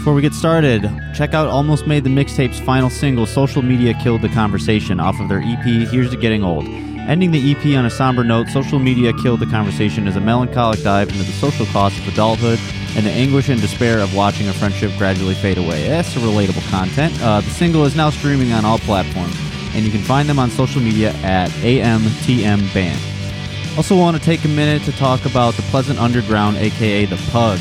[0.00, 4.22] Before we get started, check out Almost Made the Mixtape's final single, Social Media Killed
[4.22, 6.64] the Conversation, off of their EP, Here's to Getting Old.
[6.66, 10.82] Ending the EP on a somber note, Social Media Killed the Conversation is a melancholic
[10.82, 12.58] dive into the social costs of adulthood
[12.96, 15.86] and the anguish and despair of watching a friendship gradually fade away.
[15.86, 17.12] That's a relatable content.
[17.20, 19.36] Uh, the single is now streaming on all platforms,
[19.74, 22.98] and you can find them on social media at AMTM Band.
[23.76, 27.60] Also, want to take a minute to talk about the Pleasant Underground, aka the Pug.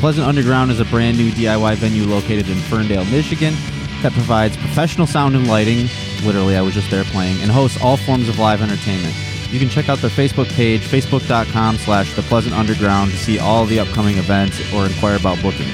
[0.00, 3.52] Pleasant Underground is a brand new DIY venue located in Ferndale, Michigan,
[4.00, 5.90] that provides professional sound and lighting.
[6.24, 9.14] Literally, I was just there playing, and hosts all forms of live entertainment.
[9.50, 13.66] You can check out their Facebook page, facebook.com slash the Pleasant Underground, to see all
[13.66, 15.68] the upcoming events or inquire about booking.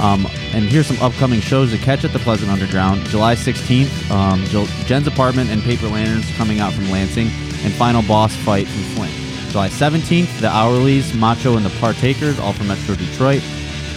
[0.00, 3.04] Um, and here's some upcoming shows to catch at the Pleasant Underground.
[3.08, 4.46] July 16th, um,
[4.86, 9.12] Jen's Apartment and Paper Lanterns coming out from Lansing, and Final Boss Fight from Flint.
[9.50, 13.42] July 17th, the Hourlies, Macho and the Partakers, all from Metro Detroit.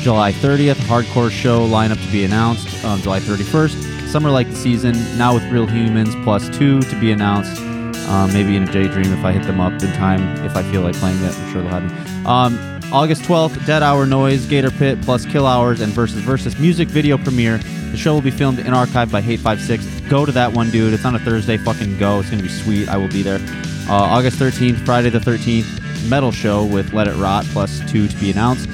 [0.01, 2.83] July 30th, hardcore show lineup to be announced.
[2.83, 7.11] Um, July 31st, Summer Like the Season, now with Real Humans, plus two to be
[7.11, 7.61] announced.
[8.09, 10.81] Um, maybe in a daydream if I hit them up in time, if I feel
[10.81, 12.25] like playing it, I'm sure they'll have me.
[12.25, 16.87] Um, August 12th, Dead Hour Noise, Gator Pit, plus Kill Hours, and Versus Versus music
[16.87, 17.59] video premiere.
[17.91, 20.09] The show will be filmed in archive by Hate5six.
[20.09, 20.93] Go to that one, dude.
[20.93, 21.57] It's on a Thursday.
[21.57, 22.19] Fucking go.
[22.19, 22.89] It's going to be sweet.
[22.89, 23.39] I will be there.
[23.87, 28.15] Uh, August 13th, Friday the 13th, metal show with Let It Rot, plus two to
[28.17, 28.67] be announced.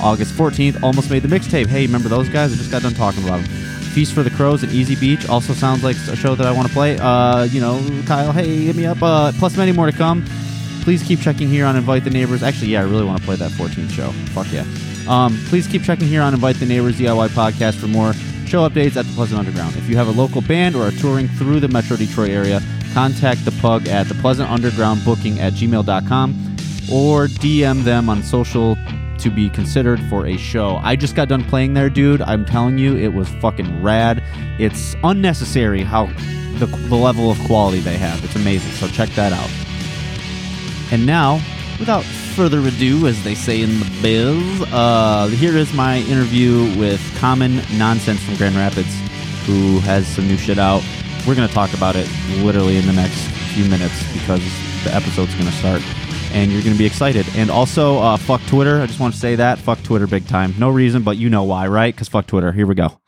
[0.00, 1.66] August 14th, almost made the mixtape.
[1.66, 2.52] Hey, remember those guys?
[2.52, 3.50] I just got done talking about them.
[3.94, 6.68] Feast for the Crows and Easy Beach also sounds like a show that I want
[6.68, 6.98] to play.
[6.98, 9.02] Uh, you know, Kyle, hey, hit me up.
[9.02, 10.24] Uh, plus many more to come.
[10.82, 12.42] Please keep checking here on Invite the Neighbors.
[12.42, 14.12] Actually, yeah, I really want to play that 14th show.
[14.34, 14.64] Fuck yeah.
[15.08, 18.12] Um, please keep checking here on Invite the Neighbors DIY podcast for more
[18.46, 19.76] show updates at the Pleasant Underground.
[19.76, 22.60] If you have a local band or are touring through the Metro Detroit area,
[22.92, 26.30] contact the Pug at the Pleasant Underground Booking at gmail.com
[26.92, 28.76] or DM them on social
[29.18, 30.76] to be considered for a show.
[30.82, 32.22] I just got done playing there, dude.
[32.22, 34.22] I'm telling you, it was fucking rad.
[34.58, 36.06] It's unnecessary how
[36.58, 38.24] the, the level of quality they have.
[38.24, 38.72] It's amazing.
[38.72, 39.50] So check that out.
[40.92, 41.40] And now,
[41.78, 47.00] without further ado, as they say in the biz, uh, here is my interview with
[47.18, 48.94] Common Nonsense from Grand Rapids,
[49.44, 50.82] who has some new shit out.
[51.26, 53.20] We're going to talk about it literally in the next
[53.54, 54.42] few minutes because
[54.84, 55.82] the episode's going to start
[56.32, 57.26] and you're going to be excited.
[57.36, 58.80] And also, uh, fuck Twitter.
[58.80, 59.58] I just want to say that.
[59.58, 60.54] Fuck Twitter big time.
[60.58, 61.94] No reason, but you know why, right?
[61.94, 62.52] Because fuck Twitter.
[62.52, 62.98] Here we go.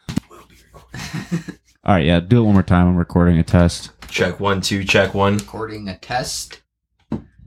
[1.89, 2.87] All right, yeah, do it one more time.
[2.87, 3.93] I'm recording a test.
[4.09, 5.39] Check one, two, check one.
[5.39, 6.61] Recording a test.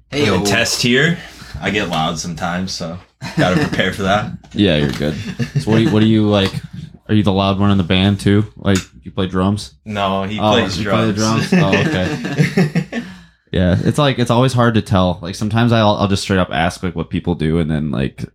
[0.10, 1.20] Hey, a test here.
[1.60, 2.98] I get loud sometimes, so
[3.38, 4.32] gotta prepare for that.
[4.54, 5.16] Yeah, you're good.
[5.62, 6.52] So what do you, what do you like?
[7.08, 8.46] Are you the loud one in the band too?
[8.56, 9.76] Like you play drums?
[9.86, 11.16] No, he oh, plays drums.
[11.16, 11.54] Play drums.
[11.54, 13.04] Oh, okay.
[13.52, 15.20] Yeah, it's like it's always hard to tell.
[15.22, 18.26] Like sometimes I'll I'll just straight up ask like what people do, and then like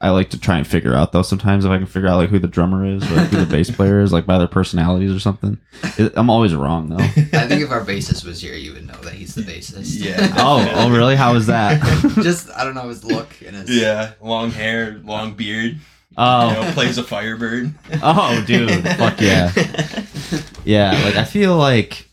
[0.00, 1.22] I like to try and figure out though.
[1.22, 3.46] Sometimes if I can figure out like who the drummer is, or like, who the
[3.46, 5.58] bass player is, like by their personalities or something.
[5.96, 6.98] It, I'm always wrong though.
[6.98, 10.04] I think if our bassist was here, you would know that he's the bassist.
[10.04, 10.34] Yeah.
[10.36, 11.16] oh, oh, really?
[11.16, 11.80] How is that?
[12.22, 15.78] just I don't know his look and his yeah, long hair, long beard.
[16.16, 17.74] Oh, you know, plays a Firebird.
[18.02, 19.52] oh, dude, fuck yeah,
[20.64, 21.02] yeah.
[21.02, 22.08] Like I feel like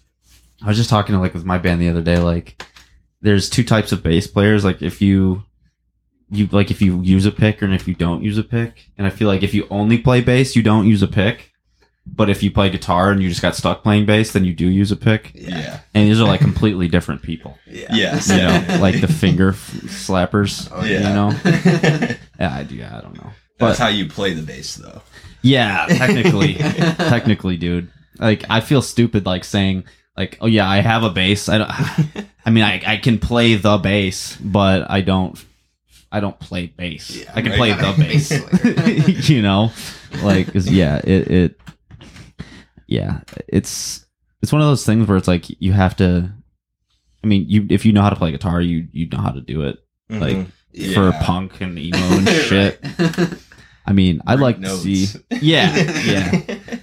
[0.64, 2.18] I was just talking to like with my band the other day.
[2.18, 2.64] Like,
[3.22, 4.64] there's two types of bass players.
[4.64, 5.44] Like, if you
[6.30, 8.90] you like if you use a pick and if you don't use a pick.
[8.98, 11.52] And I feel like if you only play bass, you don't use a pick.
[12.08, 14.68] But if you play guitar and you just got stuck playing bass, then you do
[14.68, 15.32] use a pick.
[15.36, 15.82] Yeah.
[15.94, 17.58] And these are like completely different people.
[17.68, 17.94] Yeah.
[17.94, 18.30] Yes.
[18.30, 20.68] You know, like the finger f- slappers.
[20.74, 21.10] Oh, yeah.
[21.10, 22.18] You know.
[22.40, 22.76] yeah, I do.
[22.76, 23.30] Yeah, I don't know.
[23.60, 25.02] That's how you play the bass, though.
[25.44, 27.92] Yeah, technically, technically, dude.
[28.20, 29.86] Like I feel stupid like saying
[30.22, 31.50] like oh yeah i have a bass.
[31.50, 31.72] I don't
[32.46, 35.44] i mean i i can play the bass but i don't
[36.12, 37.10] i don't play bass.
[37.10, 39.72] Yeah, i can play the bass you know?
[40.22, 41.62] Like yeah it it
[42.88, 44.06] yeah it's
[44.42, 46.32] it's one of those things where it's like you have to
[47.24, 49.42] i mean you if you know how to play guitar you you know how to
[49.42, 49.78] do it
[50.12, 50.22] mm-hmm.
[50.22, 50.94] like yeah.
[50.94, 52.80] for punk and emo and shit.
[53.86, 54.84] I mean i'd like notes.
[54.84, 56.80] to see yeah yeah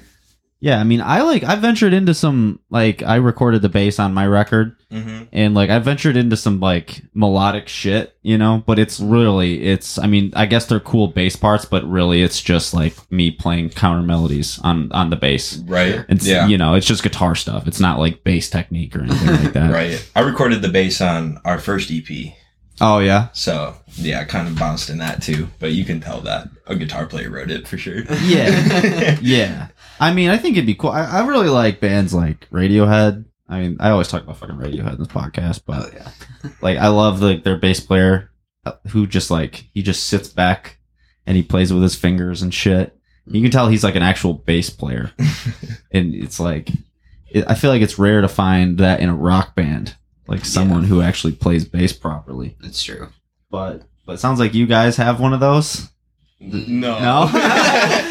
[0.60, 4.12] Yeah, I mean, I like I ventured into some like I recorded the bass on
[4.12, 5.24] my record, mm-hmm.
[5.32, 8.64] and like I ventured into some like melodic shit, you know.
[8.66, 12.42] But it's really it's I mean I guess they're cool bass parts, but really it's
[12.42, 16.04] just like me playing counter melodies on on the bass, right?
[16.08, 16.48] It's yeah.
[16.48, 17.68] you know it's just guitar stuff.
[17.68, 20.10] It's not like bass technique or anything like that, right?
[20.16, 22.34] I recorded the bass on our first EP.
[22.80, 23.28] Oh yeah.
[23.32, 27.06] So yeah, kind of bounced in that too, but you can tell that a guitar
[27.06, 28.02] player wrote it for sure.
[28.22, 29.68] Yeah, yeah.
[30.00, 30.90] I mean, I think it'd be cool.
[30.90, 33.24] I, I, really like bands like Radiohead.
[33.48, 36.50] I mean, I always talk about fucking Radiohead in this podcast, but oh, yeah.
[36.60, 38.30] like I love the, their bass player
[38.64, 40.78] uh, who just like he just sits back
[41.26, 42.96] and he plays with his fingers and shit.
[43.26, 45.12] You can tell he's like an actual bass player,
[45.92, 46.70] and it's like
[47.30, 49.96] it, I feel like it's rare to find that in a rock band,
[50.28, 52.56] like someone who actually plays bass properly.
[52.62, 53.08] It's true.
[53.50, 55.88] But but it sounds like you guys have one of those.
[56.40, 57.00] No.
[57.00, 57.26] No,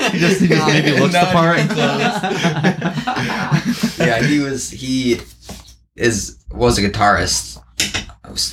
[0.11, 1.59] he just he just maybe looks the Not part.
[1.59, 1.77] even
[4.07, 5.21] yeah, he was he
[5.95, 7.61] is was a guitarist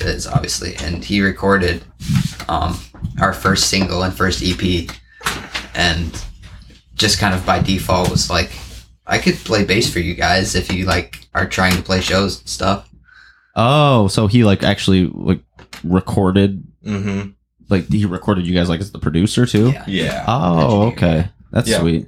[0.01, 1.83] is obviously and he recorded
[2.47, 2.79] um
[3.21, 4.89] our first single and first EP
[5.75, 6.23] and
[6.95, 8.51] just kind of by default was like
[9.05, 12.39] I could play bass for you guys if you like are trying to play shows
[12.39, 12.89] and stuff.
[13.55, 15.39] Oh, so he like actually like
[15.83, 17.29] recorded mm-hmm.
[17.69, 19.71] like he recorded you guys like as the producer too.
[19.71, 19.83] Yeah.
[19.87, 20.25] Yeah.
[20.27, 20.87] Oh, Engineer.
[20.93, 21.29] okay.
[21.51, 21.79] That's Yeah.
[21.79, 22.07] sweet.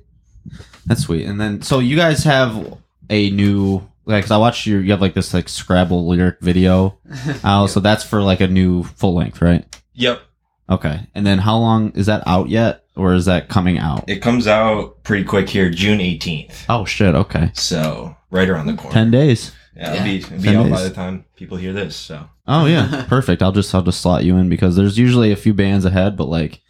[0.86, 1.26] That's sweet.
[1.26, 2.78] And then, so you guys have
[3.10, 6.98] a new, like cause I watched your, you have like this like Scrabble lyric video.
[7.44, 9.66] Oh, so that's for like a new full length, right?
[9.94, 10.22] Yep.
[10.70, 11.08] Okay.
[11.16, 12.84] And then how long is that out yet?
[12.96, 14.06] Or is that coming out?
[14.10, 16.66] It comes out pretty quick here, June 18th.
[16.68, 17.14] oh, shit.
[17.14, 17.52] Okay.
[17.54, 18.92] So right around the corner.
[18.92, 19.52] 10 days.
[19.78, 21.96] Yeah, it'll be, it'll be 10 out by the time people hear this.
[21.96, 23.06] So Oh, yeah.
[23.10, 23.42] Perfect.
[23.44, 26.26] I'll just, I'll just slot you in because there's usually a few bands ahead, but
[26.26, 26.62] like,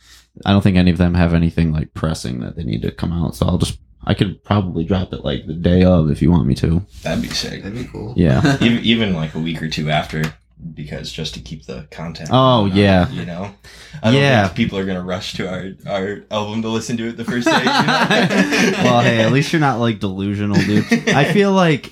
[0.45, 3.11] I don't think any of them have anything like pressing that they need to come
[3.13, 3.35] out.
[3.35, 6.47] So I'll just, I could probably drop it like the day of if you want
[6.47, 6.85] me to.
[7.03, 7.63] that'd be sick.
[7.63, 8.13] That'd be cool.
[8.17, 8.57] Yeah.
[8.61, 10.23] even, even like a week or two after,
[10.73, 12.29] because just to keep the content.
[12.31, 13.09] Oh, on, yeah.
[13.09, 13.53] You know,
[14.03, 14.45] I don't Yeah.
[14.47, 17.45] think people are gonna rush to our our album to listen to it the first
[17.47, 17.57] day.
[17.59, 17.69] You know?
[18.83, 20.85] well, hey, at least you're not like delusional, dude.
[21.09, 21.91] I feel like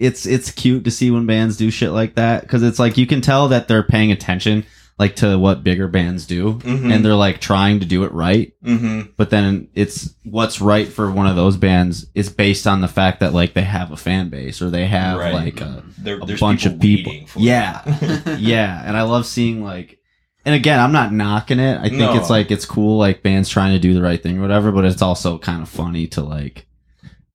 [0.00, 3.06] it's it's cute to see when bands do shit like that because it's like you
[3.06, 4.64] can tell that they're paying attention
[4.98, 6.92] like to what bigger bands do Mhm.
[6.92, 9.12] and they're like trying to do it right Mm-hmm.
[9.16, 13.20] but then it's what's right for one of those bands is based on the fact
[13.20, 15.32] that like they have a fan base or they have Right.
[15.34, 17.82] like a, There, a bunch of people yeah
[18.38, 19.98] yeah and i love seeing like
[20.44, 22.14] and again i'm not knocking it i think No.
[22.16, 24.84] it's like it's cool like bands trying to do the right thing or whatever but
[24.84, 26.66] it's also kind of funny to like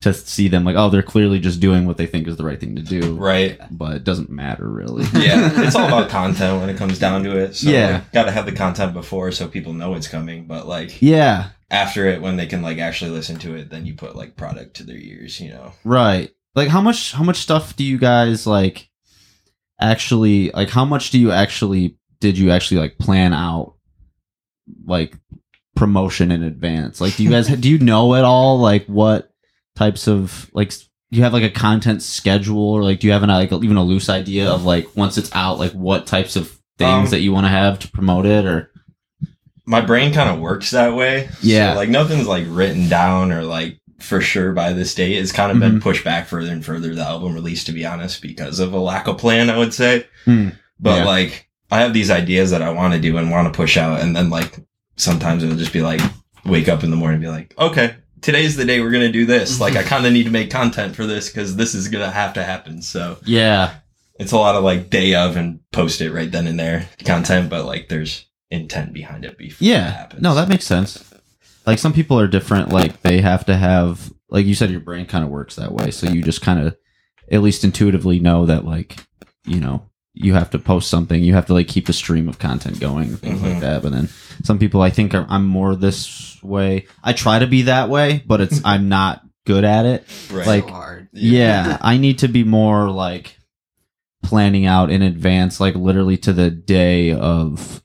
[0.05, 2.59] to see them like oh they're clearly just doing what they think is the right
[2.59, 3.59] thing to do right.
[3.69, 7.37] but it doesn't matter really Yeah, it's all about content when it comes down to
[7.37, 7.55] it.
[7.55, 7.91] So Yeah.
[7.95, 10.45] like, gotta have the content before so people know it's coming.
[10.47, 13.95] But like yeah after it, when they can like actually listen to it, then you
[13.95, 15.41] put like product to their ears.
[15.41, 15.73] You know.
[15.83, 18.89] right like how much how much stuff do you guys like
[19.79, 23.73] actually like how much do you actually did you actually like plan out
[24.85, 25.17] like
[25.75, 29.31] promotion in advance like do you guys do you know at all like what
[29.75, 33.24] types of like do you have like a content schedule or like do you have
[33.24, 36.48] an like even a loose idea of like once it's out like what types of
[36.77, 38.72] things Um, that you want to have to promote it or
[39.66, 41.30] My brain kind of works that way.
[41.42, 41.74] Yeah.
[41.74, 45.18] So, like nothing's like written down or like for sure by this date.
[45.18, 45.72] It's kind of Mm-hmm.
[45.75, 48.80] been pushed back further and further the album release, to be honest, because of a
[48.80, 49.50] lack of plan.
[49.50, 50.06] I would say.
[50.25, 50.50] Hmm.
[50.80, 51.06] But Yeah.
[51.06, 54.01] like I have these ideas that I want to do and want to push out,
[54.01, 54.60] and then like
[54.98, 56.01] sometimes it'll just be like
[56.45, 57.95] wake up in the morning and be like, okay,
[58.25, 59.60] today's the day we're gonna do this.
[59.66, 62.33] like I kind of need to make content for this because this is gonna have
[62.33, 62.81] to happen.
[62.81, 63.75] So yeah
[64.18, 67.50] it's a lot of like day of and post it right then and there content,
[67.50, 69.92] but like there's intent behind it before it Yeah.
[69.92, 70.22] happens.
[70.22, 71.13] No, that makes sense.
[71.66, 72.69] Like some people are different.
[72.69, 75.92] Like they have to have, like you said, your brain kind of works that way.
[75.92, 76.77] So you just kind of,
[77.31, 78.95] at least intuitively know that, like,
[79.45, 81.21] you know, you have to post something.
[81.23, 83.51] You have to like keep the stream of content going, and things Mhm.
[83.53, 83.83] like that.
[83.83, 84.09] But then
[84.44, 86.88] some people, I think, are, I'm more this way.
[87.03, 90.03] I try to be that way, but it's I'm not good at it.
[90.31, 90.48] right.
[90.48, 91.07] like- so hard.
[91.13, 93.38] Yeah, I need to be more like
[94.24, 97.81] planning out in advance, like literally to the day of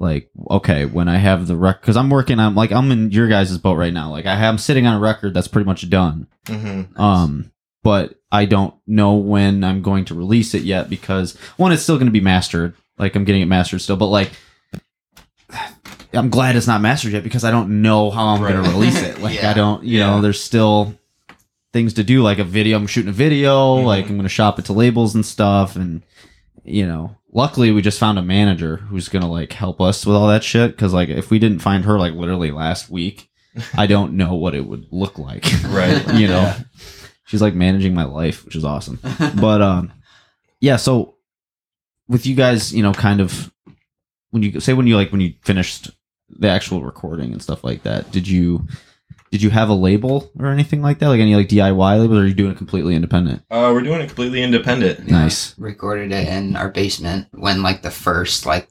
[0.00, 3.26] like okay when I have the record because I'm working on like I'm in your
[3.28, 4.10] guys' boat right now.
[4.10, 6.26] Like I have, I'm sitting on a record that's pretty much done.
[6.46, 7.50] hmm Um,
[7.82, 11.96] but I don't know when I'm going to release it yet because one, it's still
[11.96, 12.74] going to be mastered.
[12.98, 14.30] Like I'm getting it mastered still, but like.
[16.14, 19.00] I'm glad it's not mastered yet because I don't know how I'm going to release
[19.02, 19.18] it.
[19.20, 19.50] Like Yeah.
[19.50, 20.06] I don't, you Yeah.
[20.10, 20.94] know, there's still
[21.72, 22.78] things to do, like a video.
[22.78, 23.84] I'm shooting a video, Mhm.
[23.84, 26.02] like I'm going to shop it to labels and stuff, and
[26.64, 30.16] you know, luckily we just found a manager who's going to like help us with
[30.16, 30.70] all that shit.
[30.70, 33.28] Because like if we didn't find her like literally last week,
[33.76, 35.44] I don't know what it would look like.
[35.66, 36.02] Right.
[36.14, 36.58] you know, Yeah.
[37.28, 38.98] She's like managing my life, which is awesome.
[39.40, 39.92] But um,
[40.60, 40.76] yeah.
[40.76, 41.14] So
[42.08, 43.52] with you guys, you know, kind of
[44.30, 45.90] when you say when you like when you finished
[46.28, 48.66] the actual recording and stuff like that, did you
[49.30, 51.08] did you have a label or anything like that?
[51.08, 53.42] Like any like DIY labels, or are you doing it completely independent?
[53.50, 55.06] Uh, we're doing it completely independent.
[55.06, 55.56] Nice.
[55.58, 58.68] Recorded it in our basement when like the first like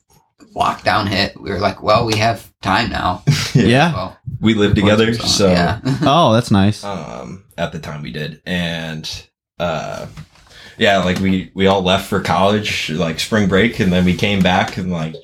[0.56, 1.40] lockdown hit.
[1.40, 3.24] We were like, well, we have time now.
[3.54, 3.92] Yeah.
[3.94, 5.80] Well, We live together, so yeah.
[6.04, 6.84] Oh, that's nice.
[6.84, 9.28] um, at the time we did, and
[9.60, 10.08] uh,
[10.78, 14.42] yeah, like we we all left for college, like spring break, and then we came
[14.42, 15.16] back, and like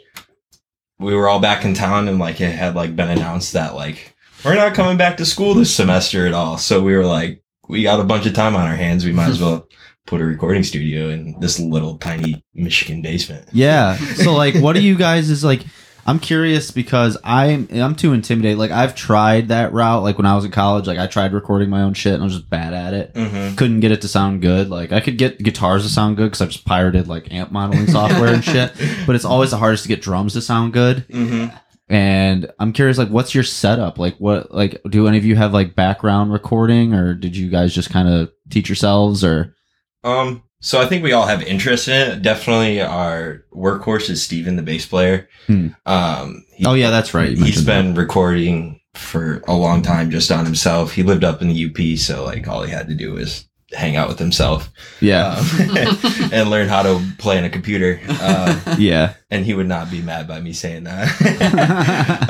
[1.00, 4.16] we were all back in town, and like it had like been announced that like
[4.44, 6.58] we're not coming back to school this semester at all.
[6.58, 9.06] So we were like, we got a bunch of time on our hands.
[9.06, 9.68] We might as well
[10.06, 13.48] put a recording studio in this little tiny Michigan basement.
[13.54, 13.96] Yeah.
[13.96, 15.63] So like, what do you guys is like?
[16.06, 18.58] I'm curious because I'm I'm too intimidated.
[18.58, 20.04] Like I've tried that route.
[20.04, 22.26] Like when I was in college, like I tried recording my own shit and I
[22.26, 23.14] was just bad at it.
[23.14, 23.56] Mm-hmm.
[23.56, 24.70] Couldn't get it to sound good.
[24.70, 27.88] Like I could get guitars to sound good because I just pirated like amp modeling
[27.88, 28.74] software and shit.
[29.06, 31.08] But it's always the hardest to get drums to sound good.
[31.08, 31.56] Mm-hmm.
[31.90, 34.00] And I'm curious, like, what's your setup?
[34.00, 37.74] Like, what, like, do any of you have like background recording, or did you guys
[37.74, 39.56] just kind of teach yourselves, or?
[40.04, 42.22] Um, so I think we all have interest in it.
[42.22, 45.27] Definitely our workhorse is Steven, the bass player.
[45.48, 45.67] Hmm.
[45.86, 47.29] Um, he- Oh yeah, that's right.
[47.32, 47.82] you he's mentioned that.
[47.84, 50.93] been recording for a long time just on himself.
[50.93, 53.96] He lived up in the UP, so like all he had to do was hang
[53.96, 54.70] out with himself
[55.01, 58.00] yeah, um, and learn how to play on a computer.
[58.08, 61.10] Uh, yeah, and he would not be mad by me saying that.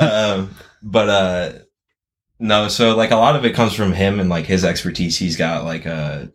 [0.00, 1.52] um, but uh,
[2.38, 5.18] no, so like a lot of it comes from him and like his expertise.
[5.18, 6.30] He's got like a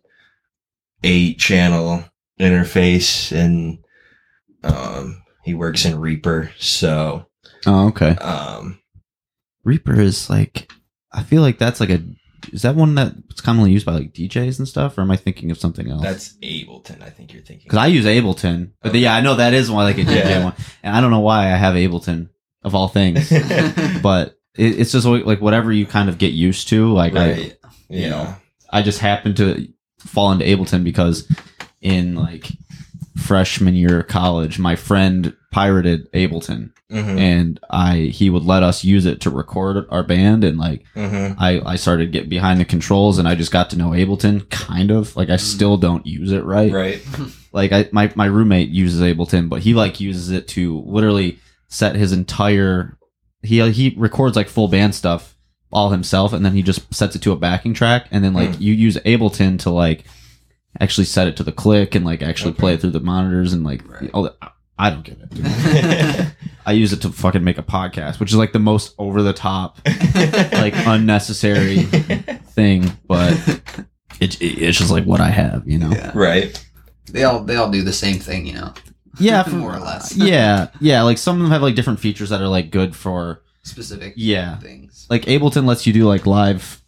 [1.02, 2.04] eight channel
[2.38, 3.78] interface and
[4.62, 6.50] um, he works in Reaper.
[6.58, 7.26] So
[7.66, 8.10] oh okay.
[8.16, 8.80] um,
[9.64, 10.70] Reaper is like,
[11.12, 12.02] I feel like that's like a.
[12.54, 15.50] Is that one that's commonly used by like DJs and stuff, or am I thinking
[15.50, 16.02] of something else?
[16.02, 17.02] that's Ableton.
[17.02, 17.64] I think you're thinking.
[17.66, 19.00] Because I use Ableton, but Okay.
[19.00, 20.44] yeah, I know that is one like a DJ Yeah.
[20.44, 22.30] one, and I don't know why I have Ableton
[22.62, 23.28] of all things,
[24.02, 26.90] but it, it's just like whatever you kind of get used to.
[26.92, 27.56] Like I, right.
[27.90, 28.08] you Yeah.
[28.08, 28.34] know,
[28.70, 29.68] I just happen to
[30.00, 31.26] fall into Ableton because
[31.80, 32.48] in like
[33.16, 36.72] freshman year of college, my friend pirated Ableton.
[36.90, 40.84] Hmm and I he would let us use it to record our band and like
[40.94, 44.50] hmm I I started getting behind the controls and I just got to know Ableton
[44.50, 45.14] kind of.
[45.14, 46.72] Like I still don't use it right.
[46.72, 47.02] Right.
[47.52, 51.96] Like I my my roommate uses Ableton but he like uses it to literally set
[51.96, 52.96] his entire
[53.42, 55.36] he he records like full band stuff
[55.72, 58.56] all himself and then he just sets it to a backing track and then like
[58.56, 58.62] Hmm.
[58.62, 60.04] you use Ableton to like
[60.80, 63.62] actually set it to the click and like actually play it through the monitors and
[63.64, 64.10] like Right.
[64.12, 64.34] all the,
[64.78, 66.26] I don't get it.
[66.66, 69.32] I use it to fucking make a podcast, which is like the most over the
[69.32, 69.78] top,
[70.52, 71.82] like unnecessary
[72.54, 73.32] thing, but
[74.20, 75.90] it, it- it's just like what I have, you know.
[75.90, 76.12] Yeah.
[76.14, 76.66] right.
[77.10, 78.72] They all they all do the same thing, you know.
[79.18, 80.16] Yeah, for- more or less.
[80.16, 81.02] yeah, yeah.
[81.02, 84.58] Like some of them have like different features that are like good for Specific yeah.
[84.58, 85.06] things.
[85.10, 86.80] Like Ableton lets you do like live.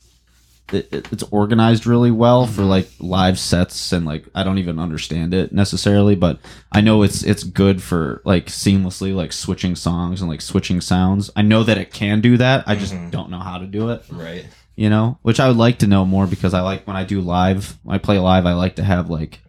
[0.73, 4.79] It, it- it's organized really well for like live sets and like I don't even
[4.79, 6.39] understand it necessarily, but
[6.71, 11.31] I know it's it's good for like seamlessly like switching songs and like switching sounds.
[11.37, 12.65] I know that it can do that.
[12.67, 13.11] I just Mhm.
[13.11, 14.03] don't know how to do it.
[14.11, 14.47] Right.
[14.75, 17.21] you know, which I would like to know more because I like when I do
[17.21, 19.41] live, when I play live, I like to have like,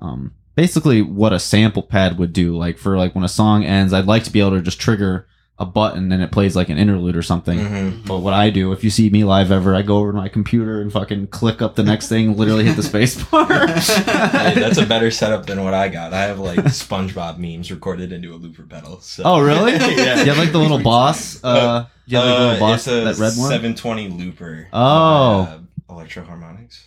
[0.00, 2.56] um, basically what a sample pad would do.
[2.56, 5.26] Like for like when a song ends, I'd like to be able to just trigger
[5.56, 7.58] a button and it plays like an interlude or something.
[7.60, 8.06] Mhm.
[8.06, 10.28] But what I do, if you see me live ever, I go over to my
[10.28, 13.46] computer and fucking click up the next thing, literally hit the space bar.
[13.68, 16.12] Hey, that's a better setup than what I got.
[16.12, 19.00] I have like SpongeBob memes recorded into a looper pedal.
[19.00, 19.22] So.
[19.24, 19.72] oh, really?
[19.96, 20.20] yeah.
[20.24, 21.42] You have like the little boss.
[21.44, 23.50] Uh, you have like the Uh, little boss, it's a that red one.
[23.50, 24.68] 720 looper.
[24.72, 25.42] Oh.
[25.42, 25.58] Uh,
[25.90, 26.80] Electro-Harmonix.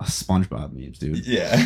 [0.00, 1.24] Oh, SpongeBob memes, dude.
[1.26, 1.64] Yeah.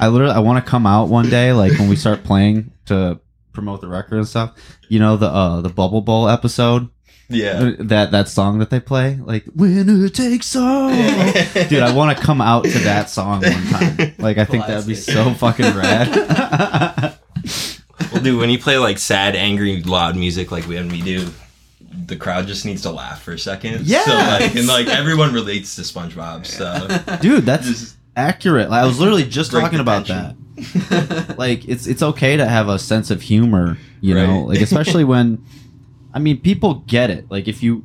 [0.00, 3.20] I literally I want to come out one day, like when we start playing to
[3.52, 4.52] promote the record and stuff.
[4.88, 6.90] You know the uh the Bubble Bowl episode
[7.34, 7.72] yeah.
[7.78, 10.90] that that song that they play, like winner takes all.
[11.68, 14.14] Dude, I want to come out to that song one time.
[14.18, 17.18] Like I think that'd be so fucking rad.
[18.12, 21.28] well, dude, when you play like sad, angry, loud music like when we do,
[22.06, 23.86] the crowd just needs to laugh for a second.
[23.86, 24.04] Yes!
[24.04, 26.46] So like, and like everyone relates to SpongeBob.
[26.46, 28.70] So Dude, that's just accurate.
[28.70, 30.16] Like, I was literally just talking about tension.
[30.16, 30.36] that.
[31.36, 35.44] like it's it's okay to have a sense of humor, you know, like especially when
[36.14, 37.30] I mean people get it.
[37.30, 37.84] Like if you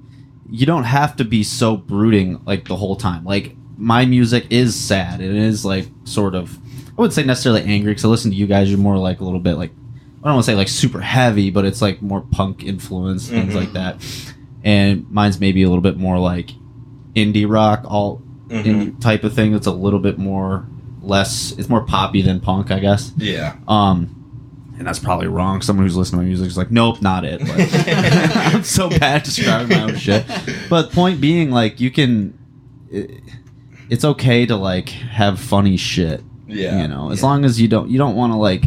[0.49, 3.23] you don't have to be so brooding like the whole time.
[3.25, 5.21] Like my music is sad.
[5.21, 6.57] It is like sort of
[6.89, 8.69] I wouldn't say necessarily angry because I listen to you guys.
[8.69, 9.71] You're more like a little bit like
[10.23, 13.53] I don't want to say like super heavy, but it's like more punk influence things
[13.53, 13.57] Mhm.
[13.57, 13.97] like that.
[14.63, 16.51] And mine's maybe a little bit more like
[17.15, 18.63] indie rock, all Mhm.
[18.65, 19.51] indie type of thing.
[19.53, 20.65] That's a little bit more
[21.07, 21.51] less.
[21.57, 23.11] It's more poppy than punk, I guess.
[23.17, 23.55] yeah.
[23.67, 24.13] Um,
[24.77, 25.61] and that's probably wrong.
[25.63, 27.39] Someone who's listening to my music is like, nope, not it.
[27.39, 27.49] But
[28.55, 30.23] I'm so bad at describing my own shit.
[30.69, 32.37] But point being, like, you can.
[32.91, 33.21] It,
[33.89, 36.21] it's okay to like have funny shit.
[36.47, 36.81] Yeah.
[36.81, 37.25] You know, as Yeah.
[37.25, 38.65] long as you don't you don't want to like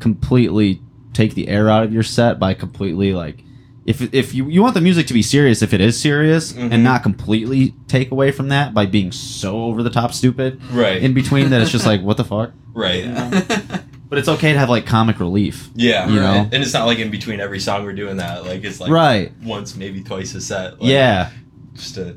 [0.00, 0.80] completely
[1.12, 3.42] take the air out of your set by completely like.
[3.86, 6.72] If, if you, you want the music to be serious, if it is serious, Mhm.
[6.72, 11.00] and not completely take away from that by being so over the top stupid Right.
[11.00, 12.52] in between that it's just like what the fuck.
[12.74, 13.04] right.
[14.08, 15.68] But it's okay to have like comic relief.
[15.74, 16.08] Yeah.
[16.08, 16.22] You right.
[16.44, 16.48] know?
[16.52, 18.44] And it's not like in between every song we're doing that.
[18.46, 19.32] Like it's like right.
[19.42, 20.80] once, maybe twice a set.
[20.80, 21.30] Like, yeah.
[21.74, 22.16] just to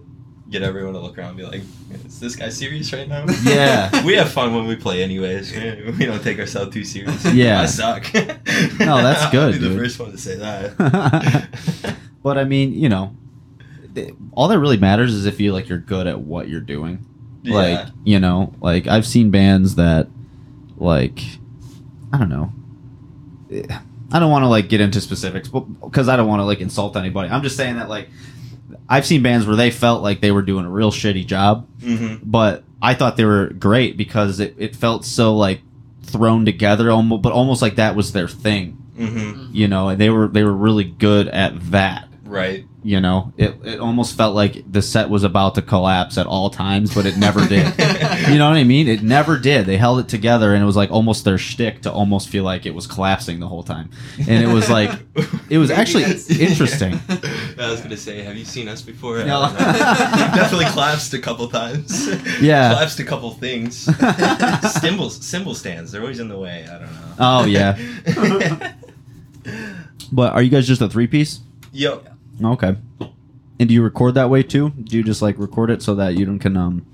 [0.50, 1.62] get everyone to look around and be like,
[2.06, 4.04] "Is this guy serious right now?" Yeah.
[4.06, 5.54] we have fun when we play, anyways.
[5.54, 7.34] We don't take ourselves too seriously.
[7.34, 7.62] Yeah.
[7.62, 8.14] I suck.
[8.14, 11.96] No, that's good, I'll be the first one to say that.
[12.24, 13.16] but I mean, you know,
[14.34, 17.06] all that really matters is if you like you're good at what you're doing.
[17.46, 20.08] Like, you know, like I've seen bands that
[20.78, 21.22] like
[22.12, 22.52] I don't know.
[24.12, 26.96] I don't want to like get into specifics because I don't want to like insult
[26.96, 27.30] anybody.
[27.30, 28.10] I'm just saying that like
[28.88, 32.20] I've seen bands where they felt like they were doing a real shitty job, Mhm.
[32.24, 35.62] but I thought they were great because it, it felt so like
[36.04, 39.50] thrown together almost but almost like that was their thing, Mhm.
[39.54, 42.08] you know, and they were they were really good at that.
[42.30, 42.66] Right.
[42.84, 46.50] You know, it, it almost felt like the set was about to collapse at all
[46.50, 47.66] times, but it never did.
[48.30, 48.88] you know what I mean?
[48.88, 49.66] It never did.
[49.66, 52.66] They held it together, and it was like almost their shtick to almost feel like
[52.68, 53.90] it was collapsing the whole time.
[54.20, 54.92] And it was like,
[55.50, 56.04] it was actually
[56.40, 57.00] interesting.
[57.58, 59.18] I was gonna say, have you seen us before?
[59.26, 59.52] No.
[59.58, 62.08] Definitely collapsed a couple times.
[62.40, 62.74] Yeah.
[62.74, 63.76] collapsed a couple things.
[64.80, 65.92] Cymbals, cymbal stands.
[65.92, 66.66] They're always in the way.
[66.70, 67.16] I don't know.
[67.20, 68.76] Oh, yeah.
[70.12, 71.42] But are you guys just a three piece?
[71.72, 72.02] Yo,
[72.44, 72.76] Okay.
[73.60, 74.70] And do you record that way too?
[74.70, 76.86] Do you just like record it so that you don't can um,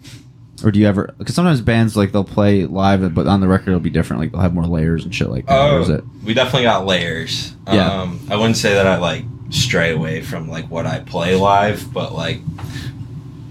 [0.63, 1.13] or do you ever?
[1.19, 4.21] Because sometimes bands like they'll play live, but on the record it'll be different.
[4.21, 5.73] Like they'll have more layers and shit like that.
[5.73, 6.03] or is Oh, it?
[6.23, 7.53] we definitely got layers.
[7.67, 8.01] Yeah.
[8.01, 11.93] Um, I wouldn't say that I like stray away from like what I play live,
[11.93, 12.39] but like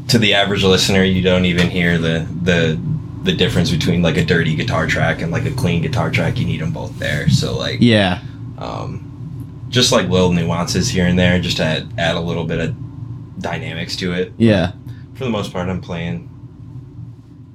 [0.08, 2.80] to the average listener, you don't even hear the the
[3.22, 6.38] the difference between like a dirty guitar track and like a clean guitar track.
[6.38, 7.28] You need them both there.
[7.30, 8.20] So like, Yeah.
[8.58, 9.13] um,
[9.74, 12.74] just like little nuances here and there, just to add, add a little bit of
[13.40, 14.32] dynamics to it.
[14.38, 14.72] Yeah.
[15.14, 16.30] For the most part, I'm playing.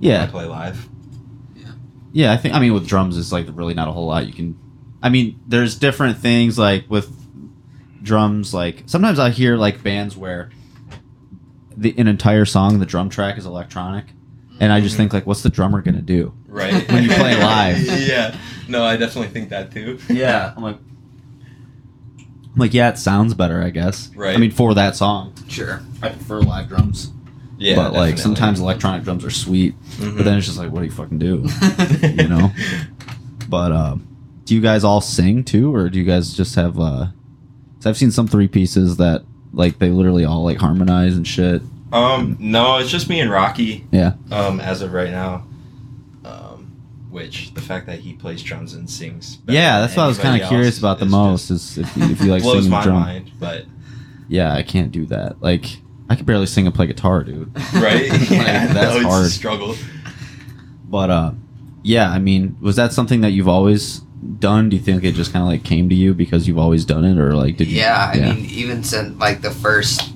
[0.02, 0.18] Yeah.
[0.18, 0.26] I Yeah.
[0.28, 0.90] play live.
[1.56, 1.72] Yeah,
[2.12, 4.34] Yeah, I think I mean with drums it's like really not a whole lot you
[4.34, 4.58] can
[5.02, 7.10] I mean there's different things like with
[8.04, 10.50] drums like sometimes I hear like bands where
[11.76, 14.06] the an entire song the drum track is electronic
[14.60, 14.98] and I just Mhm.
[14.98, 16.34] think like what's the drummer going to do?
[16.48, 16.90] Right.
[16.92, 17.82] When you play live.
[18.08, 18.36] yeah.
[18.68, 20.00] No, I definitely think that too.
[20.10, 20.89] Yeah, I'm like I'm
[22.56, 24.10] like yeah, it sounds better, I guess.
[24.16, 24.36] Right.
[24.36, 25.34] I mean for that song.
[25.48, 25.82] Sure.
[26.02, 27.12] I prefer live drums.
[27.58, 27.76] Yeah.
[27.76, 28.22] but like definitely.
[28.22, 30.16] sometimes electronic drums are sweet, Mhm.
[30.16, 31.46] but then it's just like what do you fucking do?
[32.02, 32.52] you know?
[33.50, 34.08] But um,
[34.46, 36.80] do you guys all sing too, or do you guys just have?
[36.80, 37.08] uh
[37.86, 41.62] I've seen some three pieces that like they literally all like harmonize and shit.
[41.92, 43.86] Um, no, it's just me and Rocky.
[43.92, 44.14] Yeah.
[44.32, 45.46] Um, as of right now.
[47.10, 49.40] Which the fact that he plays drums and sings.
[49.48, 52.04] Yeah, that's what I was kind of curious else about the most is if you,
[52.04, 53.00] if you like blows singing my the drum.
[53.00, 53.66] mind, but
[54.28, 55.42] Yeah, I can't do that.
[55.42, 55.66] Like
[56.08, 57.52] I could barely sing and play guitar, dude.
[57.74, 59.26] right, Like, yeah, that's no, it's hard.
[59.26, 59.76] A struggle.
[60.88, 61.32] But uh,
[61.84, 64.00] yeah, I mean, was that something that you've always
[64.40, 64.70] done?
[64.70, 67.06] Do you think it just kind of like came to you because you've always done
[67.06, 67.78] it, or like did you?
[67.78, 70.12] yeah, I mean, even since like the first,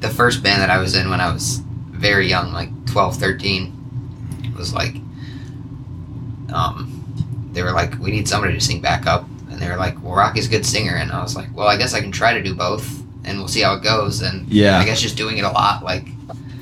[0.00, 4.52] the first band that I was in when I was very young, like 12, 13,
[4.56, 4.96] was like,
[6.52, 7.04] um,
[7.52, 10.46] they were like, we need somebody to sing backup, and they were like, well, Rocky's
[10.46, 12.54] a good singer, and I was like, well, I guess I can try to do
[12.54, 12.88] both,
[13.24, 14.78] and we'll see how it goes, and Yeah.
[14.78, 16.06] I guess just doing it a lot, like,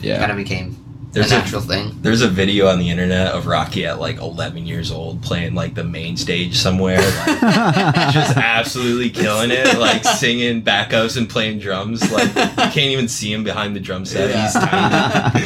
[0.01, 0.18] yeah.
[0.18, 0.77] kind of became
[1.12, 1.96] There's a a natural thing.
[2.03, 5.75] there's a video on the internet of Rocky at like 11 years old playing like
[5.75, 7.40] the main stage somewhere, like
[8.12, 12.03] just absolutely killing it, like singing backups and playing drums.
[12.12, 14.31] Like you can't even see him behind the drum set.
[14.35, 15.42] He's tiny.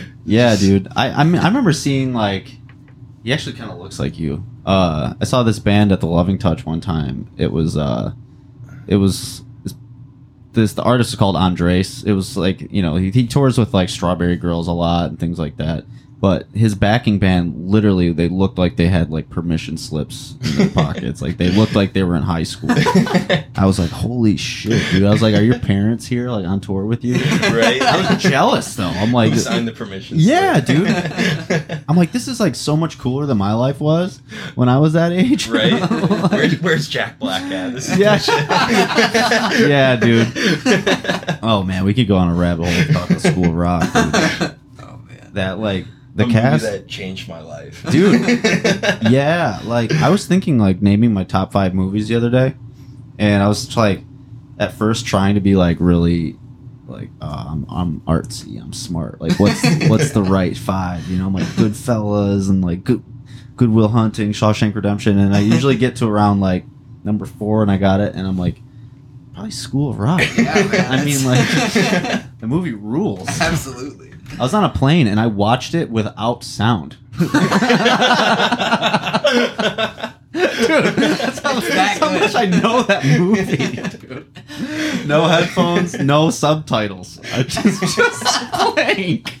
[0.26, 0.86] Yeah, dude.
[0.94, 2.52] I I, mean, I remember seeing like
[3.22, 4.44] he actually kind of looks like you.
[4.64, 7.30] Uh, I saw this band at the Loving Touch one time.
[7.36, 8.12] It was uh,
[8.86, 9.42] it was
[10.52, 12.04] this the artist is called Andres.
[12.04, 15.18] It was like you know he, he tours with like Strawberry Girls a lot and
[15.18, 15.84] things like that.
[16.20, 20.68] But his backing band literally they looked like they had like permission slips in their
[20.84, 21.22] pockets.
[21.22, 22.68] like they looked like they were in high school.
[23.56, 25.04] I was like, holy shit, dude.
[25.04, 27.14] I was like, are your parents here like on tour with you?
[27.14, 27.80] right?
[27.80, 28.84] I was jealous though.
[28.88, 30.18] I'm like, signed the permission?
[30.20, 30.66] Yeah, slip?
[30.66, 31.82] dude.
[31.88, 34.20] I'm like, this is like so much cooler than my life was
[34.56, 35.48] when I was that age.
[35.48, 35.72] right?
[35.72, 37.72] Like- Where, where's Jack Black at?
[37.72, 38.18] This is Yeah.
[39.58, 40.30] Yeah, dude.
[41.42, 43.82] oh man, we could go on a rabbit hole talking School of Rock.
[43.84, 44.56] dude.
[44.80, 45.30] Oh man.
[45.32, 46.64] That like the A cast.
[46.64, 48.20] that changed my life, Dude.
[49.10, 52.54] yeah, like I was thinking like naming my top five movies the other day,
[53.18, 54.02] and I was like,
[54.58, 56.36] at first trying to be like really,
[56.86, 59.20] like uh, I'm I'm artsy, I'm smart.
[59.20, 61.06] Like what's what's the right five?
[61.08, 63.02] You know, I'm like Goodfellas and like Good
[63.56, 66.64] Goodwill Hunting, Shawshank Redemption, and I usually get to around like
[67.04, 68.56] number four, and I got it, and I'm like,
[69.32, 70.20] probably School of Rock.
[70.36, 70.92] Yeah, man.
[70.92, 71.46] I mean, like
[72.40, 73.28] the movie rules.
[73.40, 74.09] Absolutely.
[74.38, 76.96] I was on a plane and I watched it without sound.
[80.32, 82.20] that's how, It's that's how good.
[82.20, 85.06] much I know that movie.
[85.06, 87.20] No headphones, no subtitles.
[87.32, 89.34] I just just blank.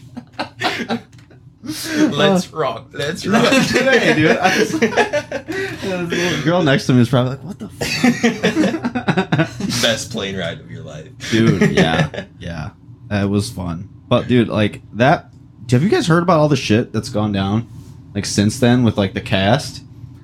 [1.62, 2.88] Let's rock.
[2.92, 3.44] Let's rock.
[3.68, 4.36] Today, dude.
[4.36, 9.48] I was, the little girl next to me was probably like, "What the fuck?"
[9.82, 12.70] Best plane ride of your life, dude yeah yeah
[13.10, 15.30] it was fun but dude like that
[15.70, 17.66] have you guys heard about all the shit that's gone down
[18.14, 19.82] like since then with like the cast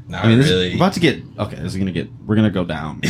[0.08, 0.68] Not i mean this really.
[0.70, 3.00] is about to get okay this is gonna get we're gonna go down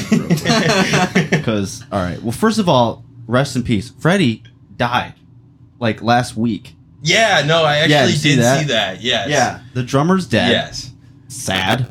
[1.31, 4.43] because all right well first of all rest in peace freddie
[4.77, 5.15] died
[5.79, 8.61] like last week yeah, no, I actually Yeah, you see did that?
[8.61, 9.01] see that.
[9.01, 9.63] Yes.
[9.75, 10.91] the drummer's dead Yes.
[11.29, 11.81] sad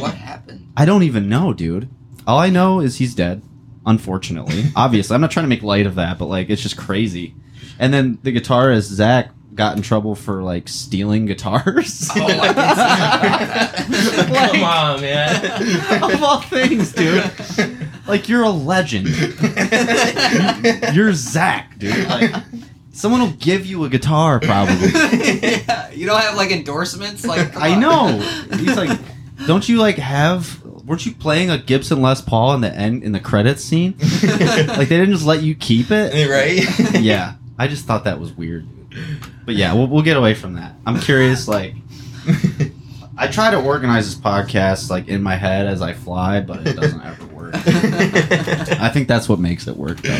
[0.00, 0.66] what happened?
[0.76, 1.88] i don't even know dude
[2.26, 3.42] all i know is he's dead
[3.86, 7.34] unfortunately obviously i'm not trying to make light of that but like it's just crazy
[7.80, 12.08] and then the guitarist zach got in trouble for like stealing guitars.
[12.16, 14.50] Oh, I did see about that.
[14.52, 16.02] Come on, man.
[16.14, 17.28] of all things dude.
[18.06, 19.08] Like you're a legend.
[20.94, 22.06] You're zach dude.
[22.08, 22.34] Like
[22.92, 24.88] someone will give you a guitar probably.
[24.90, 27.80] Yeah, you don't have like endorsements, like i on.
[27.80, 28.18] know.
[28.56, 28.98] He's like
[29.46, 33.12] don't you like have weren't you playing a gibson les paul in the end in
[33.12, 33.94] the credits scene?
[34.22, 36.12] Like they didn't just let you keep it?
[36.28, 37.00] Right?
[37.00, 38.66] yeah i just thought that was weird.
[39.44, 40.74] But yeah we'll, we'll get away from that.
[40.86, 41.74] I'm curious like
[43.18, 46.74] i try to organize this podcast like in my head as i fly but it
[46.74, 47.52] doesn't ever work.
[47.54, 50.18] I think that's what makes it work though.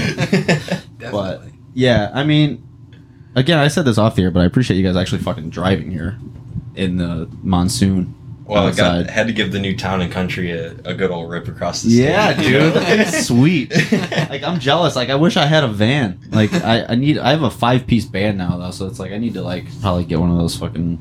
[0.99, 1.53] Definitely.
[1.75, 2.67] yeah i mean
[3.35, 5.91] again i said this off the air but i appreciate you guys actually fucking driving
[5.91, 6.19] here
[6.75, 8.15] in the monsoon
[8.51, 11.31] Well, I got, had to give the new town and country a, a good old
[11.31, 12.03] rip across the state.
[12.05, 13.71] yeah dude it's sweet
[14.29, 14.97] like I'm jealous.
[14.97, 16.19] Like I wish I had a van.
[16.31, 17.19] Like I, I need.
[17.19, 19.65] I have a five piece band now though, so it's like I need to like
[19.81, 20.99] probably get one of those fucking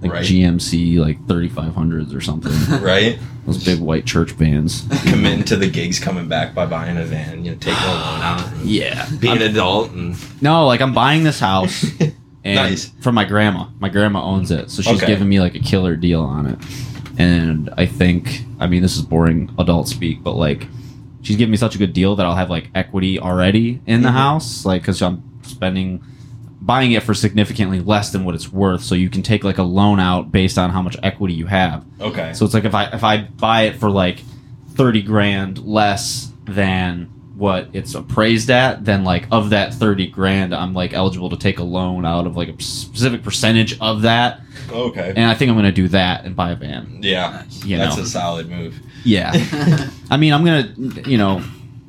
[0.00, 0.24] like Right.
[0.24, 2.52] GMC like thirty five hundreds or something.
[2.82, 3.18] right?
[3.46, 4.84] those big white church bands.
[5.10, 8.20] Committing to the gigs coming back by buying a van, you know, taking a loan
[8.20, 9.08] out, Yeah.
[9.20, 11.82] being an adult, and No, like I'm buying this house
[12.44, 12.90] and Nice.
[13.00, 13.68] from my grandma.
[13.80, 15.06] My grandma owns it, so she's Okay.
[15.06, 16.58] giving me like a killer deal on it.
[17.18, 20.66] And I think, I mean, this is boring adult speak, but like,
[21.22, 24.08] she's giving me such a good deal that I'll have like equity already in the
[24.08, 24.12] Mhm.
[24.12, 26.00] house, like because I'm spending,
[26.60, 28.82] buying it for significantly less than what it's worth.
[28.82, 31.84] So you can take like a loan out based on how much equity you have.
[32.00, 34.22] okay, So it's like if I if I buy it for like
[34.74, 40.74] thirty grand less than what it's appraised at, then like of that thirty grand, I'm
[40.74, 45.12] like eligible to take a loan out of like a specific percentage of that, okay,
[45.16, 46.98] and I think I'm gonna do that and buy a van.
[47.00, 47.64] yeah, Nice.
[47.64, 48.78] You that's know, a solid move.
[49.04, 49.32] yeah.
[50.10, 50.72] I mean, I'm gonna
[51.08, 51.42] you know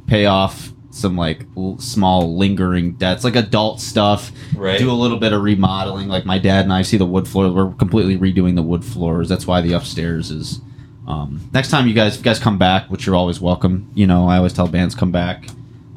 [0.07, 4.31] pay off some like l- small lingering debts, like adult stuff.
[4.55, 4.77] Right?
[4.79, 6.07] Do a little bit of remodeling.
[6.09, 7.51] Like my dad and I see the wood floor.
[7.51, 9.29] We're completely redoing the wood floors.
[9.29, 10.59] That's why the upstairs is.
[11.09, 13.91] Um, next time you guys, if you guys come back, which you're always welcome.
[13.95, 15.47] You know, I always tell bands come back.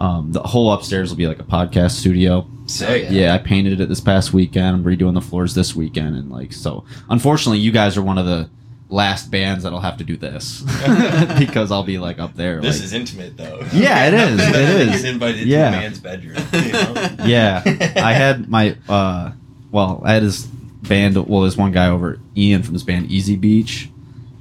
[0.00, 2.46] Um, the whole upstairs will be like a podcast studio.
[2.66, 3.04] Sick.
[3.04, 3.10] Yeah.
[3.10, 4.76] Yeah, I painted it this past weekend.
[4.76, 6.84] I'm redoing the floors this weekend, and like so.
[7.10, 8.48] Unfortunately, you guys are one of the
[8.88, 10.62] last bands that'll have to do this
[11.38, 12.60] because I'll be like up there.
[12.60, 13.60] This like, is intimate, though.
[13.72, 14.40] Yeah, it is.
[14.40, 14.48] It is.
[14.48, 14.96] it better than is.
[15.02, 15.70] getting invited Yeah.
[15.70, 16.36] to a man's bedroom.
[16.52, 17.16] You know?
[17.24, 17.62] yeah
[17.96, 19.32] i had my uh
[19.70, 23.36] well i had his band well there's one guy over ian from this band easy
[23.36, 23.88] beach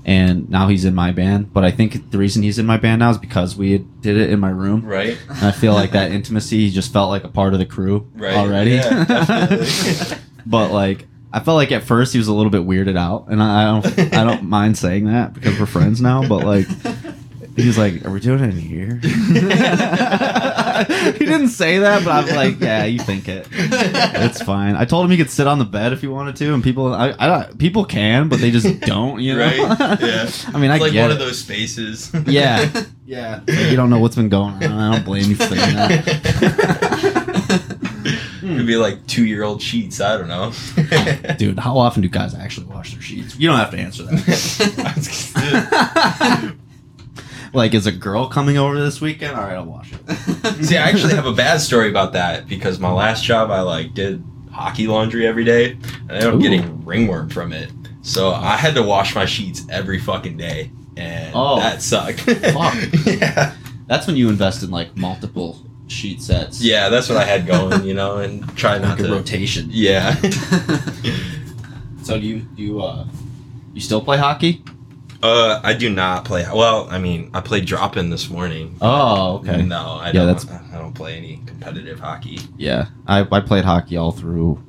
[0.06, 3.00] and now he's in my band but i think the reason he's in my band
[3.00, 4.84] now is because we did it in my room.
[4.86, 7.66] Right, and i feel like that intimacy he just felt like a part of the
[7.66, 8.72] crew right, already.
[8.72, 13.28] Yeah, but like i felt like at first he was a little bit weirded out
[13.30, 16.68] and i, I don't i don't mind saying that because we're friends now but like
[17.56, 19.10] he was like, "Are we doing it in here?" he
[21.26, 23.48] didn't say that, but I'm like, "Yeah, you think it.
[23.52, 26.54] It's fine." I told him he could sit on the bed if he wanted to,
[26.54, 29.20] and people, I, I don't- people can, but they just don't.
[29.22, 29.46] You know?
[29.46, 30.30] Right, yeah.
[30.54, 31.14] I mean, I It's like get one it.
[31.14, 32.12] of those spaces.
[32.26, 32.70] Yeah,
[33.06, 33.42] yeah.
[33.48, 34.64] Like, you don't know what's been going on.
[34.64, 36.06] I don't blame you for saying that.
[38.42, 40.00] Could be like two year old sheets.
[40.02, 40.52] I don't know.
[41.38, 43.36] Dude, how often do guys actually wash their sheets?
[43.38, 44.22] You don't have to answer that.
[47.54, 49.36] Like, is a girl coming over this weekend?
[49.36, 50.56] All right, I'll wash it.
[50.66, 53.94] See, I actually have a bad story about that because my last job, I like
[53.94, 57.72] did hockey laundry every day, and I ended up getting ringworm from it.
[58.02, 61.60] So I had to wash my sheets every fucking day, and Oh.
[61.60, 62.20] that sucked.
[62.22, 62.76] Fuck.
[63.06, 63.56] yeah,
[63.88, 66.62] That's when you invest in like multiple sheet sets.
[66.62, 69.12] yeah, that's what I had going, you know, and try not like to.
[69.14, 69.68] rotation.
[69.70, 70.16] Yeah.
[72.04, 73.06] So do you do you uh
[73.74, 74.64] you still play hockey?
[75.24, 76.44] Uh, I do not play.
[76.52, 78.76] Well, I mean, I played drop in this morning.
[78.82, 79.62] Oh, okay.
[79.62, 80.28] No, I Yeah, don't.
[80.28, 82.40] that's- I don't play any competitive hockey.
[82.58, 84.62] Yeah, I, I played hockey all through,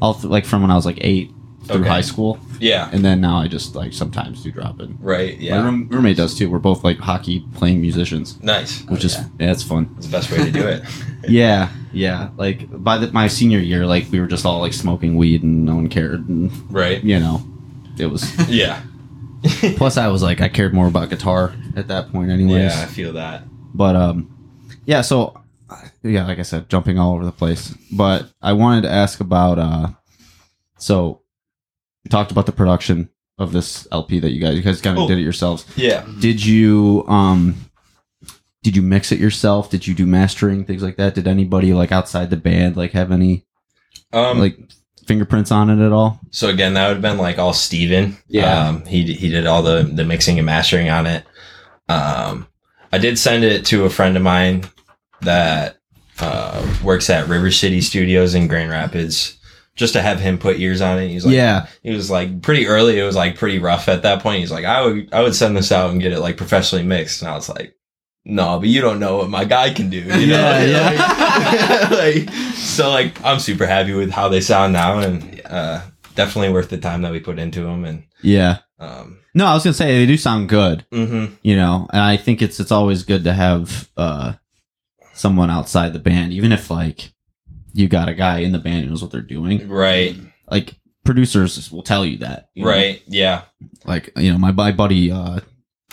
[0.00, 1.32] all th- like from when I was like eight
[1.64, 1.88] through Okay.
[1.88, 2.88] high school, Yeah.
[2.92, 4.96] and then now I just like sometimes do drop in.
[5.00, 5.36] Right.
[5.36, 5.64] My Yeah.
[5.64, 6.48] room, roommate does too.
[6.48, 8.82] We're both like hockey playing musicians, Nice.
[8.88, 9.90] which is yeah, it's fun.
[9.96, 10.82] It's the best way to do it.
[11.28, 12.28] Yeah, yeah.
[12.36, 15.64] Like by the, my senior year, like we were just all like smoking weed and
[15.64, 17.02] no one cared, and right.
[17.02, 17.42] you know,
[17.98, 18.30] it was.
[18.48, 18.80] Yeah.
[19.76, 22.74] Plus, I was like, I cared more about guitar at that point, anyways.
[22.74, 23.44] Yeah, I feel that.
[23.74, 25.00] But um, yeah.
[25.02, 25.40] So
[26.02, 27.74] yeah, like I said, jumping all over the place.
[27.92, 29.88] But I wanted to ask about uh,
[30.78, 31.22] so
[32.10, 35.08] talked about the production of this LP that you guys you guys kind of Oh.
[35.08, 35.66] did it yourselves.
[35.76, 36.06] Yeah.
[36.20, 37.54] Did you um,
[38.62, 39.68] did you mix it yourself?
[39.70, 41.14] Did you do mastering things like that?
[41.14, 43.44] Did anybody like outside the band like have any
[44.12, 44.38] Um.
[44.38, 44.58] like
[45.06, 46.20] fingerprints on it at all?
[46.30, 48.16] so again, that would have been like all Steven.
[48.28, 48.68] Yeah.
[48.68, 48.84] Um.
[48.84, 51.24] He he did all the the mixing and mastering on it.
[51.88, 52.48] Um.
[52.92, 54.64] I did send it to a friend of mine
[55.22, 55.76] that
[56.18, 59.38] uh works at River City Studios in Grand Rapids.
[59.74, 61.08] Just to have him put ears on it.
[61.08, 62.98] He's like, yeah, he was like pretty early.
[62.98, 64.40] It was like pretty rough at that point.
[64.40, 67.20] He's like, I would, I would send this out and get it like professionally mixed.
[67.20, 67.75] And I was like,
[68.28, 69.98] no, but you don't know what my guy can do.
[69.98, 70.58] You know?
[70.58, 75.80] Yeah, like, so like, I'm super happy with how they sound now and, uh,
[76.16, 77.84] definitely worth the time that we put into them.
[77.84, 78.58] And, yeah.
[78.80, 80.84] um, No, I was gonna say they do sound good.
[80.92, 81.36] mhm.
[81.42, 84.32] you know and i think it's it's always good to have uh
[85.14, 87.12] someone outside the band even if like
[87.74, 90.16] you got a guy in the band who knows what they're doing right,
[90.50, 92.70] like producers will tell you that you know?
[92.70, 93.02] right.
[93.06, 93.42] Yeah.
[93.84, 95.40] like you know my, my buddy uh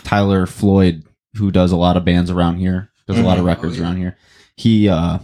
[0.03, 1.03] tyler floyd
[1.35, 3.47] who does a lot of bands around here does a lot of Mhm.
[3.47, 3.83] records Oh, yeah.
[3.87, 4.17] around here
[4.55, 5.17] he uh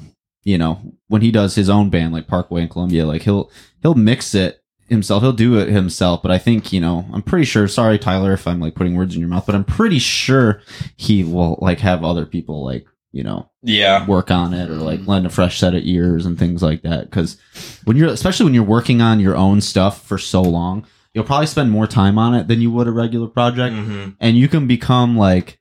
[0.43, 3.95] you know when he does his own band like parkway in columbia like he'll he'll
[3.95, 7.67] mix it himself he'll do it himself but i think you know i'm pretty sure
[7.67, 10.62] sorry tyler if i'm like putting words in your mouth but i'm pretty sure
[10.98, 14.06] he will like have other people like you know Yeah.
[14.08, 14.84] work on it or Mm-hmm.
[14.84, 17.38] like lend a fresh set of ears and things like that because
[17.86, 21.48] when you're especially when you're working on your own stuff for so long you'll probably
[21.48, 24.65] spend more time on it than you would a regular project hmm and you can
[24.65, 25.59] become like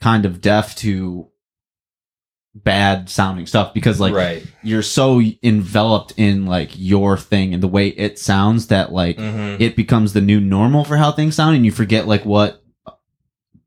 [0.00, 1.28] kind of deaf to
[2.54, 4.44] bad sounding stuff because like right.
[4.64, 9.56] you're so enveloped in like your thing and the way it sounds that like hmm
[9.60, 12.62] it becomes the new normal for how things sound and you forget like what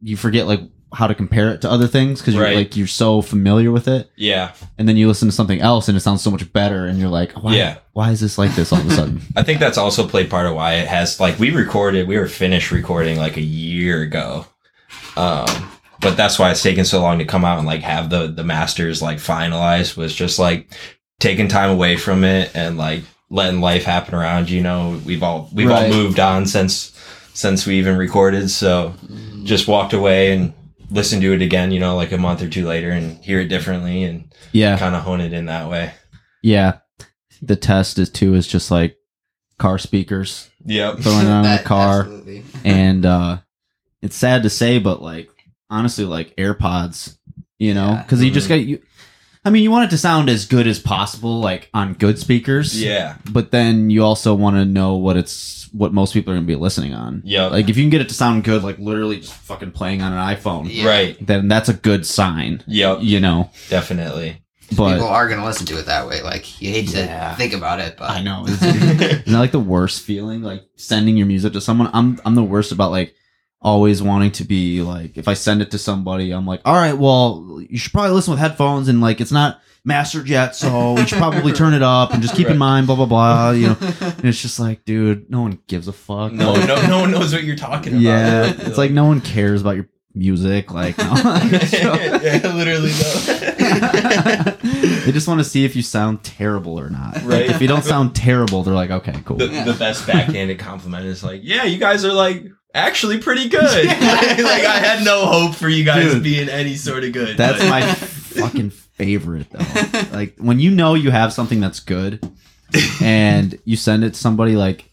[0.01, 0.59] you forget like
[0.93, 4.09] how to compare it to other things because you're like you're so familiar with it
[4.17, 4.51] Yeah.
[4.77, 7.07] and then you listen to something else and it sounds so much better and you're
[7.09, 7.77] like why, Yeah.
[7.93, 10.47] why is this like this all of a sudden I think that's also played part
[10.47, 14.45] of why it has like we recorded, we were finished recording like a year ago.
[15.15, 15.45] Um,
[16.01, 18.43] but that's why it's taken so long to come out and like have the the
[18.43, 20.71] masters like finalized was just like
[21.19, 24.57] taking time away from it and like letting life happen around you.
[24.57, 25.83] You know, we've all we've Right.
[25.91, 26.91] all moved on since
[27.33, 28.93] since we even recorded, so
[29.43, 30.53] just walked away and
[30.89, 31.71] listened to it again.
[31.71, 34.95] You know, like a month or two later and hear it differently and yeah kind
[34.95, 35.93] of hone it in that way.
[36.41, 36.79] yeah
[37.41, 38.97] the test is too is just like
[39.57, 40.99] car speakers Yep.
[40.99, 42.43] throwing it on in the car absolutely.
[42.65, 43.37] and uh
[44.01, 45.29] it's sad to say but like
[45.71, 47.17] honestly like airpods
[47.57, 48.03] you know Yeah.
[48.03, 48.59] because you just mm-hmm.
[48.61, 48.81] got you
[49.45, 52.79] i mean you want it to sound as good as possible like on good speakers
[52.79, 53.15] Yeah.
[53.31, 56.53] but then you also want to know what it's what most people are going to
[56.53, 57.45] be listening on Yeah.
[57.47, 60.11] like if you can get it to sound good like literally just fucking playing on
[60.13, 60.87] an iphone Yeah.
[60.87, 61.25] Right.
[61.25, 62.99] then that's a good sign Yep.
[63.01, 64.41] you know Definitely.
[64.75, 66.21] but People are gonna listen to it that way.
[66.21, 67.35] Like you hate to Yeah.
[67.35, 71.15] think about it, but i know Isn't isn't that like the worst feeling like sending
[71.17, 73.13] your music to someone i'm i'm the worst about like
[73.61, 76.97] always wanting to be like if i send it to somebody i'm like all right
[76.97, 81.05] well you should probably listen with headphones and like it's not mastered yet so you
[81.07, 83.77] should probably turn it up and just keep in mind blah blah blah you know
[84.01, 87.11] and it's just like dude no one gives a fuck No, Like, no, no one
[87.11, 88.01] knows what you're talking about.
[88.01, 94.51] yeah it's like no one cares about your music like no yeah, literally though.
[95.05, 97.49] they just want to see if you sound terrible or not Like, Right.
[97.49, 101.23] if you don't sound terrible they're like okay cool the, the best backhanded compliment is
[101.23, 103.61] like, yeah, you guys are like actually pretty good.
[103.87, 106.23] like, I had no hope for you guys Dude.
[106.23, 107.37] being any sort of good.
[107.37, 110.09] That's but- my fucking favorite though.
[110.11, 112.29] Like when you know you have something that's good
[113.01, 114.85] and you send it to somebody like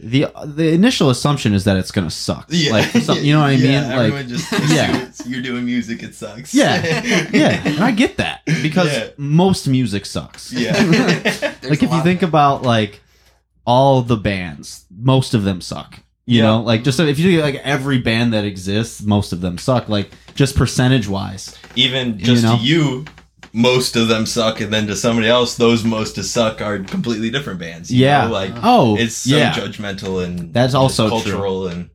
[0.00, 2.46] the the initial assumption is that it's gonna suck.
[2.50, 2.72] Yeah.
[2.72, 3.70] Like some, you know what I mean?
[3.72, 5.10] Everyone like just yeah.
[5.24, 6.52] you're doing music, it sucks.
[6.54, 6.82] yeah,
[7.32, 9.08] yeah, and I get that because Yeah.
[9.16, 10.52] most music sucks.
[10.52, 10.72] yeah.
[11.62, 13.00] Like if you think about like
[13.64, 16.00] all the bands, most of them suck.
[16.26, 16.42] You Yeah.
[16.44, 19.88] know, like just if you think like every band that exists, most of them suck.
[19.88, 21.54] Like just percentage wise.
[21.76, 22.56] Even just know?
[22.56, 23.04] to you,
[23.52, 27.30] most of them suck, and then to somebody else, those most to suck are completely
[27.30, 27.90] different bands.
[27.92, 28.26] you Yeah.
[28.26, 28.32] know?
[28.32, 29.52] like Oh, it's so yeah.
[29.52, 31.20] judgmental and That's also true.
[31.32, 31.90] cultural and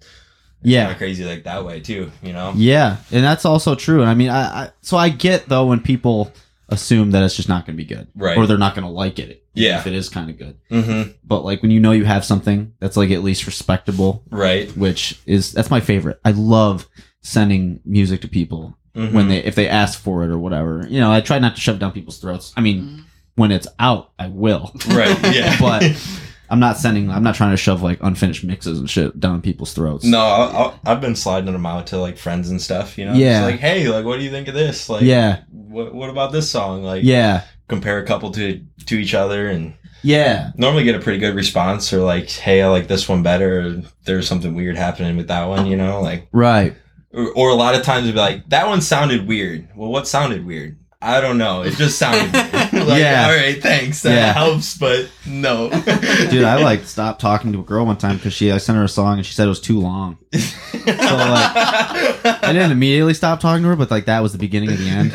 [0.61, 0.83] Yeah.
[0.85, 2.11] kinda crazy like that way too.
[2.21, 2.53] You know.
[2.55, 4.01] Yeah, and that's also true.
[4.01, 6.31] And I mean, I, I so I get though when people
[6.69, 8.37] assume that it's just not going to be good, Right.
[8.37, 9.79] Or they're not going to like it, Yeah.
[9.79, 10.57] if it is kind of good.
[10.71, 11.11] Mm-hmm.
[11.23, 14.69] But like when you know you have something that's like at least respectable, Right.
[14.77, 16.19] which is that's my favorite.
[16.25, 16.87] I love
[17.21, 19.13] sending music to people Mhm.
[19.13, 20.85] when they if they ask for it or whatever.
[20.89, 22.53] You know, I try not to shove down people's throats.
[22.57, 24.71] I mean, when it's out, I will.
[24.89, 25.17] right.
[25.35, 25.55] Yeah.
[25.59, 25.83] but
[26.51, 27.11] I'm not sending.
[27.11, 30.03] I'm not trying to shove like unfinished mixes and shit down people's throats.
[30.03, 32.97] no, I, I, I've been sliding them out to like friends and stuff.
[32.97, 33.13] You know.
[33.13, 33.41] Yeah.
[33.41, 34.89] Just like, hey, like, what do you think of this?
[34.89, 36.81] Like, yeah, What What about this song?
[36.83, 41.19] Like, yeah, compare a couple to to each other and yeah, normally get a pretty
[41.19, 43.81] good response or like hey i like this one better.
[44.05, 46.73] There's something weird happening with that one you know like right.
[47.11, 49.67] or, or a lot of times it'd be like that one sounded weird.
[49.75, 50.77] Well what sounded weird?
[51.01, 51.61] I don't know.
[51.63, 52.33] It just sounded
[52.73, 53.27] like, Yeah.
[53.29, 54.01] all right thanks.
[54.03, 54.33] That Yeah.
[54.33, 55.69] helps but no.
[56.29, 58.83] Dude, I like stopped talking to a girl one time because she I sent her
[58.85, 60.17] a song and she said it was too long.
[60.33, 64.89] I didn't immediately stop talking to her, but like that was the beginning of the
[64.89, 65.11] end,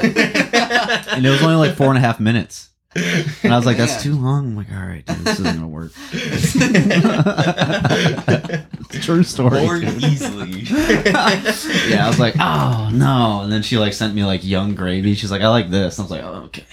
[1.11, 2.71] and it was only like four and a half minutes.
[2.97, 5.67] And I was like, "That's too long." I'm like, "All right, dude, this isn't gonna
[5.67, 5.91] work."
[9.03, 9.63] True story.
[9.63, 10.03] more dude.
[10.05, 14.77] easily yeah, I was like, "Oh no!" And then she like sent me like Yung
[14.77, 15.15] Gravy.
[15.15, 16.65] She's like, "I like this." And I was like, "Oh, okay."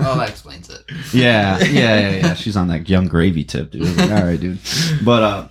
[0.00, 0.82] well, that explains it.
[1.12, 2.34] Yeah, yeah, yeah, yeah.
[2.34, 3.82] She's on that Yung Gravy tip, dude.
[3.82, 4.58] I was like, All right, dude.
[5.04, 5.48] But uh,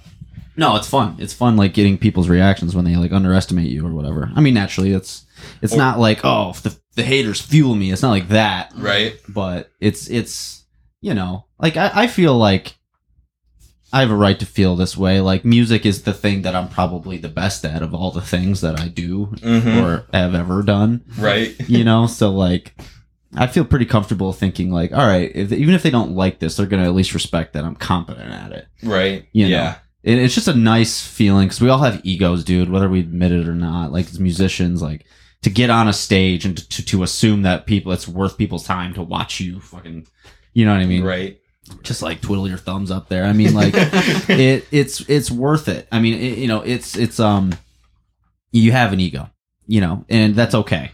[0.58, 1.16] no, it's fun.
[1.20, 4.32] It's fun like getting people's reactions when they like underestimate you or whatever.
[4.36, 5.25] I mean, naturally, it's
[5.62, 7.92] it's Or- not like oh the the haters fuel me.
[7.92, 8.72] It's not like that.
[8.76, 10.64] right But it's it's
[11.02, 12.76] you know like I, I feel like
[13.94, 15.22] I have a right to feel this way.
[15.22, 18.62] Like music is the thing that I'm probably the best at of all the things
[18.62, 19.82] that I do Mhm.
[19.84, 22.74] or have ever done right you know so like
[23.38, 26.56] i feel pretty comfortable thinking like all right if, even if they don't like this
[26.56, 29.50] they're gonna at least respect that i'm competent at it right You know.
[29.52, 33.02] yeah it, it's just a nice feeling because we all have egos dude whether we
[33.02, 35.06] admit it or not like as musicians like
[35.46, 38.94] to get on a stage and to, to, assume that people it's worth people's time
[38.94, 40.06] to watch you fucking
[40.54, 41.40] you know what i mean right
[41.82, 43.74] just like twiddle your thumbs up there i mean like
[44.30, 45.88] it it's it's worth it.
[45.92, 47.54] I mean, it, you know, it's it's um
[48.52, 49.30] you have an ego,
[49.68, 50.92] you know, and that's okay.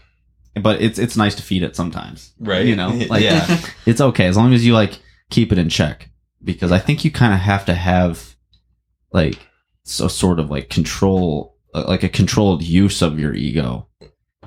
[0.60, 2.32] But it's it's nice to feed it sometimes.
[2.38, 5.68] right You know, like yeah it's okay as long as you like keep it in
[5.68, 6.10] check
[6.44, 8.36] because I think you kind of have to have
[9.12, 9.38] like
[9.84, 13.88] so sort of like control uh, like a controlled use of your ego.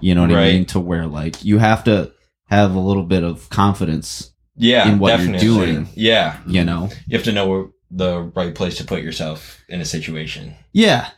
[0.01, 2.11] You know what I mean to where like you have to
[2.47, 5.87] have a little bit of confidence, yeah in what you're doing.
[5.95, 6.89] yeah you know.
[7.07, 11.09] you have to know the right place to put yourself in a situation Yeah.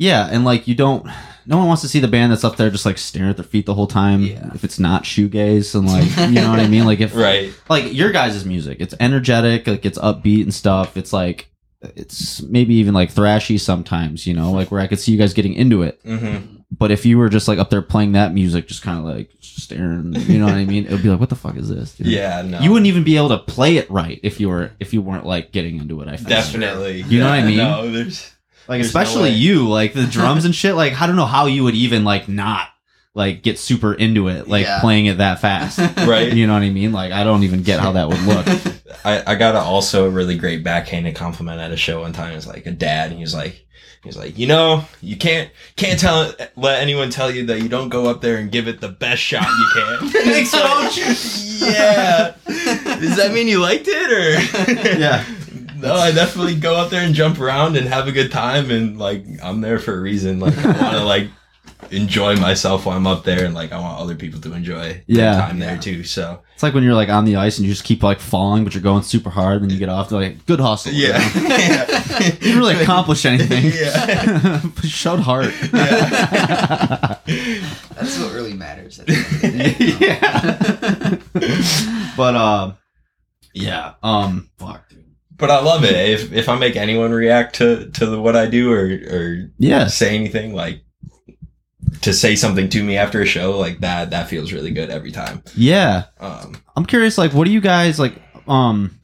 [0.00, 1.04] Yeah, and like you don't
[1.44, 3.44] no one wants to see the band that's up there just like staring at their
[3.44, 4.50] feet the whole time Yeah.
[4.54, 6.84] if it's not shoegaze and like you know what I mean?
[6.84, 10.96] Like if right like your guys' music, it's energetic, like it's upbeat and stuff.
[10.96, 11.50] It's like
[11.82, 15.34] it's maybe even like thrashy sometimes, you know, like where I could see you guys
[15.34, 16.00] getting into it.
[16.04, 16.57] mm-hmm.
[16.70, 19.30] But if you were just like up there playing that music, just kind of like
[19.40, 20.84] staring, you know what I mean?
[20.84, 21.94] It would be like, what the fuck is this?
[21.94, 22.06] dude?
[22.08, 24.92] yeah no You wouldn't even be able to play it right if you were if
[24.92, 26.08] you weren't like getting into it.
[26.08, 26.28] I feel.
[26.28, 27.02] Definitely.
[27.02, 27.56] You know what I mean?
[27.56, 28.30] No, there's
[28.68, 29.36] Like There's especially way.
[29.36, 30.74] you, like the drums and shit.
[30.74, 32.68] Like I don't know how you would even like not
[33.14, 34.80] like get super into it, like Yeah.
[34.80, 35.78] playing it that fast.
[36.06, 36.30] right.
[36.32, 36.92] You know what I mean?
[36.92, 38.46] Like I don't even get how that would look.
[39.04, 42.34] I, I got a also a really great backhanded compliment at a show one time.
[42.36, 43.64] It's like a dad, and he was like,
[44.08, 47.68] he was like, you know, you can't can't tell let anyone tell you that you
[47.68, 49.98] don't go up there and give it the best shot you can.
[50.14, 52.34] It's yeah.
[52.46, 54.98] Does that mean you liked it or?
[54.98, 55.26] Yeah.
[55.76, 58.98] No, I definitely go up there and jump around and have a good time, and
[58.98, 60.40] like I'm there for a reason.
[60.40, 61.28] Like I want to like
[61.90, 65.32] enjoy myself while I'm up there, and like I want other people to enjoy Yeah.
[65.32, 66.04] their time there too.
[66.04, 68.64] So It's like when you're like on the ice and you just keep like falling,
[68.64, 70.08] but you're going super hard, and then you get off.
[70.08, 72.04] They're like, "Good hustle." yeah, yeah.
[72.20, 73.72] You didn't really accomplish anything.
[73.74, 74.60] Yeah.
[74.74, 75.52] But showed heart.
[76.92, 78.98] That's what really matters.
[79.00, 81.16] At the end of the day, you yeah.
[82.16, 82.76] but um,
[83.54, 83.94] yeah.
[84.02, 84.88] Um, fuck.
[84.88, 85.04] dude.
[85.36, 85.94] but I love it.
[85.94, 89.86] If if I make anyone react to to the, what I do or or yeah.
[89.88, 90.82] say anything like
[92.02, 95.10] to say something to me after a show like that, that feels really good every
[95.12, 95.42] time.
[95.54, 96.04] Yeah.
[96.20, 98.14] Um, I'm curious, like, what do you guys like?
[98.46, 99.00] Um,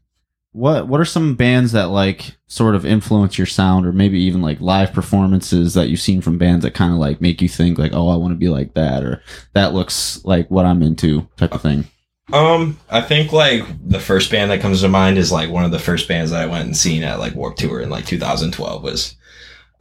[0.53, 4.41] what what are some bands that like sort of influence your sound, or maybe even
[4.41, 7.77] like live performances that you've seen from bands that kind of like make you think
[7.79, 9.23] like, oh, I want to be like that, or
[9.55, 11.87] that looks like what I'm into, type of thing.
[12.33, 15.73] um, I think like the first band that comes to mind is like one of
[15.73, 18.83] the first bands that I went and seen at like Warped Tour in like 2012
[18.83, 19.17] was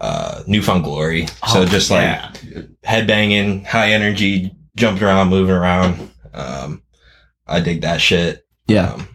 [0.04, 1.28] uh New Found Glory.
[1.47, 2.32] so Oh, just yeah.
[2.54, 6.12] like headbanging, high energy, jumping around, moving around.
[6.34, 6.84] Um,
[7.47, 8.45] I dig that shit.
[8.68, 8.93] Yeah.
[8.93, 9.08] Um,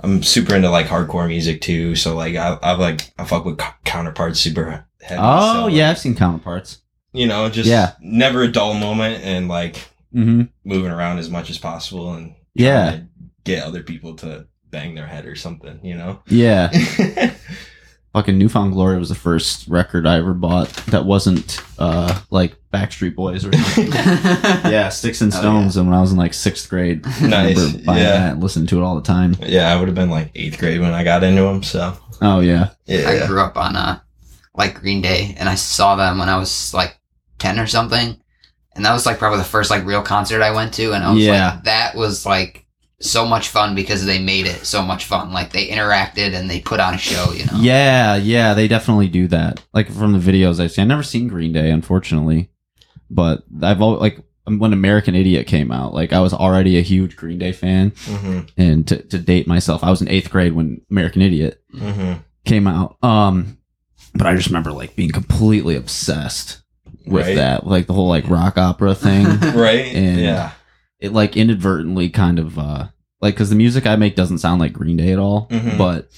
[0.00, 1.94] I'm super into like hardcore music too.
[1.96, 5.20] So like I, I like I fuck with co- counterparts super heavy.
[5.22, 6.80] Oh so, yeah, I've seen counterparts.
[7.12, 7.92] You know, just Yeah.
[8.00, 9.76] never a dull moment and like
[10.14, 10.42] Mm-hmm.
[10.64, 13.00] moving around as much as possible and Yeah.
[13.44, 16.22] get other people to bang their head or something, you know?
[16.28, 16.70] Yeah.
[18.14, 22.54] Fucking New Found Glory was the first record I ever bought that wasn't uh like
[22.72, 23.92] Backstreet Boys or something.
[23.92, 25.76] yeah, Sticks and Oh, Stones.
[25.76, 28.10] And when I was in like sixth grade, I Nice, remember buying yeah.
[28.12, 29.34] that and listening to it all the time.
[29.44, 32.38] yeah, I would have been like eighth grade when I got into them, so Oh
[32.40, 33.08] yeah, Yeah.
[33.22, 33.98] I grew up on uh
[34.54, 36.96] like Green Day, and I saw them when I was like
[37.38, 38.16] ten or something,
[38.76, 41.12] and that was like probably the first like real concert I went to, and I
[41.12, 41.54] was Yeah.
[41.54, 42.63] like, that was like
[43.00, 45.32] so much fun because they made it so much fun.
[45.32, 47.58] Like they interacted and they put on a show, you know.
[47.58, 48.54] yeah, yeah.
[48.54, 49.62] They definitely do that.
[49.72, 52.50] Like from the videos I've seen, I've never seen Green Day, unfortunately,
[53.10, 57.16] but I've always like when American Idiot came out, like I was already a huge
[57.16, 60.80] Green Day fan, hmm and to, to date myself, I was in eighth grade when
[60.90, 62.14] American Idiot hmm
[62.44, 62.96] came out.
[63.02, 63.58] Um,
[64.14, 66.60] but I just remember like being completely obsessed
[67.06, 67.36] with Right.
[67.36, 69.24] that, like the whole like rock opera thing.
[69.54, 69.94] Right?
[69.94, 70.52] And- yeah.
[71.00, 72.88] It like inadvertently kind of uh
[73.20, 75.76] like because the music I make doesn't sound like Green Day at all, Mhm.
[75.78, 76.08] but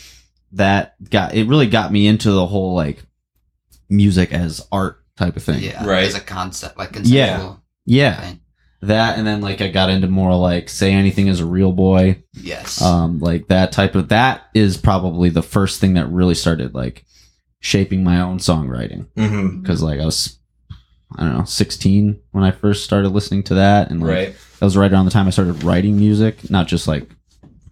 [0.52, 3.04] that got it really got me into the whole like
[3.88, 5.62] music as art type of thing.
[5.62, 6.04] yeah, Right.
[6.04, 8.14] as a concept, like conceptual Yeah.
[8.14, 8.40] Yeah, thing.
[8.82, 12.22] that and then like I got into more like say anything is a real boy,
[12.34, 12.82] Yes.
[12.82, 17.04] um, like that type of that is probably the first thing that really started like
[17.60, 20.38] shaping my own songwriting hmm because like I was
[21.16, 24.34] I don't know 16 when I first started listening to that and like, Right.
[24.58, 27.08] That was right around the time I started writing music, not just like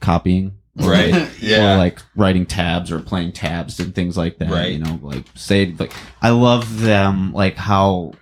[0.00, 1.14] copying Right.
[1.14, 1.76] or Yeah.
[1.76, 4.50] like writing tabs or playing tabs and things like that.
[4.50, 4.72] Right.
[4.72, 8.12] You know, like say like I love them like how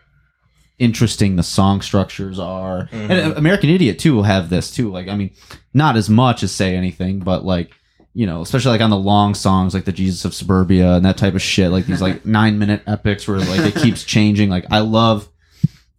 [0.79, 2.89] interesting the song structures are.
[2.93, 3.11] Mhm.
[3.11, 4.91] And American Idiot too will have this too.
[4.91, 5.31] Like I mean,
[5.73, 7.71] not as much as say anything, but like
[8.15, 11.17] you know, especially like on the long songs like the Jesus of Suburbia and that
[11.17, 14.51] type of shit, like these like nine minute epics where like it keeps changing.
[14.51, 15.27] Like I love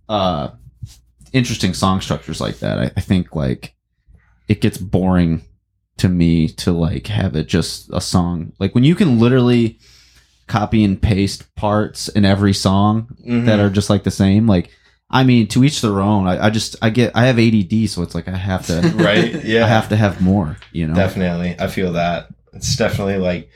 [0.07, 0.49] uh
[1.33, 2.79] interesting song structures like that.
[2.79, 3.75] I, I think like
[4.47, 5.41] it gets boring
[5.97, 8.53] to me to like have it just a song.
[8.59, 9.79] Like when you can literally
[10.47, 13.45] copy and paste parts in every song Mhm.
[13.45, 14.47] that are just like the same.
[14.47, 14.69] Like,
[15.09, 16.27] I mean, to each their own.
[16.27, 19.43] I, I just, I get, I have ADD, so it's like I have to, right.
[19.45, 19.65] Yeah.
[19.65, 20.95] I have to have more, you know?
[20.95, 21.55] Definitely.
[21.59, 22.27] I feel that.
[22.51, 23.49] It's definitely like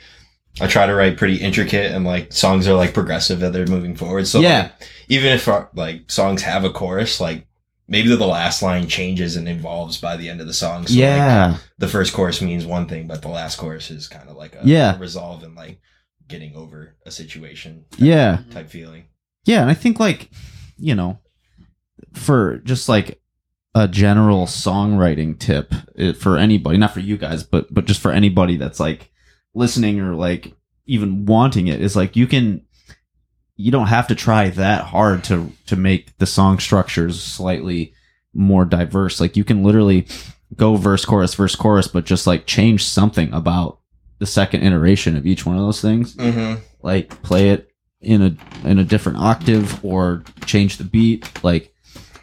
[0.61, 3.95] I try to write pretty intricate and like songs are like progressive that they're moving
[3.95, 4.28] forward.
[4.28, 4.63] So yeah.
[4.63, 4.71] like,
[5.09, 7.47] even if uh, like songs have a chorus, like
[7.88, 10.85] maybe the last line changes and evolves by the end of the song.
[10.88, 11.57] So like, yeah.
[11.77, 14.61] the first chorus means one thing, but the last chorus is kind of like a,
[14.63, 14.97] Yeah.
[14.99, 15.79] resolve and like
[16.27, 17.85] getting over a situation.
[17.91, 18.39] type- Yeah.
[18.51, 19.05] Type feeling.
[19.45, 19.61] Yeah.
[19.61, 20.29] And I think like,
[20.77, 21.19] you know,
[22.13, 23.21] for just like
[23.73, 25.73] a general songwriting tip
[26.17, 29.11] for anybody, not for you guys, but, but just for anybody that's like
[29.53, 30.53] listening or like
[30.85, 32.61] even wanting it is like you can,
[33.58, 37.93] you don't have to try that hard to to make the song structures slightly
[38.34, 39.20] more diverse.
[39.20, 40.08] Like you can literally
[40.55, 43.80] go verse chorus verse chorus, but just like change something about
[44.20, 46.16] the second iteration of each one of those things.
[46.16, 46.62] Mm-hmm.
[46.84, 51.43] Like play it in a in a different octave or change the beat.
[51.43, 51.74] Like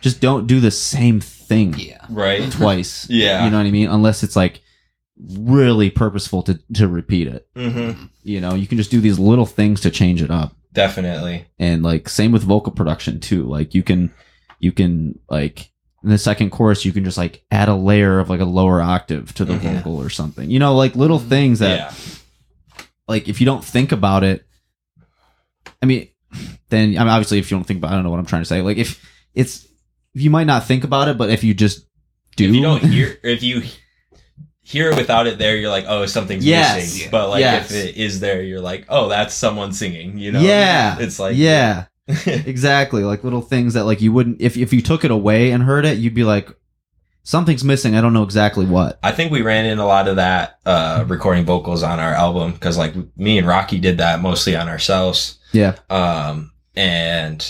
[0.00, 2.06] just don't do the same thing yeah.
[2.08, 2.50] Right.
[2.52, 3.10] twice.
[3.10, 3.44] Yeah.
[3.44, 3.88] You know what I mean?
[3.88, 4.62] Unless it's like
[5.18, 7.48] really purposeful to to repeat it.
[7.56, 8.04] Mm-hmm.
[8.22, 11.46] You know, you can just do these little things to change it up Definitely.
[11.58, 14.12] and like same with vocal production too like you can
[14.58, 15.70] you can like
[16.02, 18.82] in the second chorus you can just like add a layer of like a lower
[18.82, 19.76] octave to the Mhm.
[19.76, 21.94] vocal or something you know like little things that yeah.
[23.08, 24.46] like if you don't think about it
[25.82, 26.08] i mean
[26.68, 28.42] then i mean obviously if you don't think about i don't know what i'm trying
[28.42, 29.00] to say like if
[29.34, 29.66] it's
[30.12, 31.86] you might not think about it but if you just
[32.36, 33.62] do If you don't hear, if you
[34.64, 36.76] hear it without it there, you're like, oh, something's Yes.
[36.76, 37.10] missing.
[37.10, 37.70] But like, Yes.
[37.70, 40.18] if it is there, you're like, oh, that's someone singing.
[40.18, 40.40] You know?
[40.40, 41.84] yeah It's like, yeah
[42.26, 45.62] exactly like little things that like you wouldn't if if you took it away and
[45.62, 46.50] heard it you'd be like
[47.22, 50.16] something's missing i don't know exactly what I think we ran in a lot of
[50.16, 54.54] that uh, recording vocals on our album because like me and Rocky did that mostly
[54.54, 55.38] on ourselves.
[55.52, 55.76] Yeah.
[55.88, 57.40] Um, and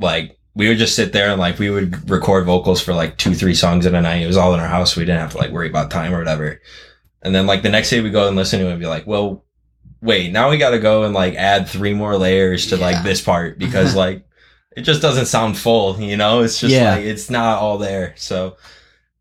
[0.00, 3.34] like we would just sit there and like we would record vocals for like two,
[3.34, 4.22] three songs in a night.
[4.22, 4.94] It was all in our house.
[4.94, 6.60] So We didn't have to like worry about time or whatever.
[7.22, 9.06] And then like the next day we go and listen to it and be like,
[9.06, 9.44] well,
[10.00, 13.20] wait, now we got to go and like add three more layers to like this
[13.20, 14.24] part because like
[14.76, 16.42] it just doesn't sound full, you know?
[16.42, 16.94] It's just Yeah.
[16.96, 18.14] like it's not all there.
[18.16, 18.56] So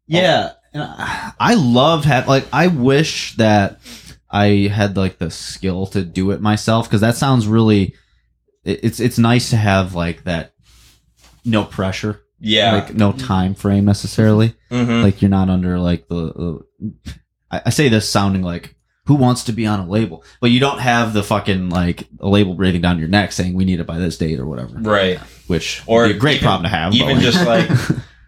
[0.07, 0.95] Yeah, oh.
[0.97, 3.79] I I love have like I wish that
[4.29, 7.95] I had like the skill to do it myself because that sounds really.
[8.65, 10.53] It's it's nice to have like that,
[11.45, 12.73] no pressure, yeah.
[12.73, 14.55] like no time frame necessarily.
[14.71, 15.03] Mhm.
[15.03, 16.33] Like you're not under like the.
[16.33, 17.13] the
[17.51, 18.75] I, I say this sounding like
[19.05, 22.27] who wants to be on a label, but you don't have the fucking like a
[22.29, 24.77] label breathing down your neck saying we need it by this date or whatever.
[24.79, 25.19] right.
[25.47, 26.91] Which Or would be a great even- problem to have.
[26.91, 27.69] but, even just like-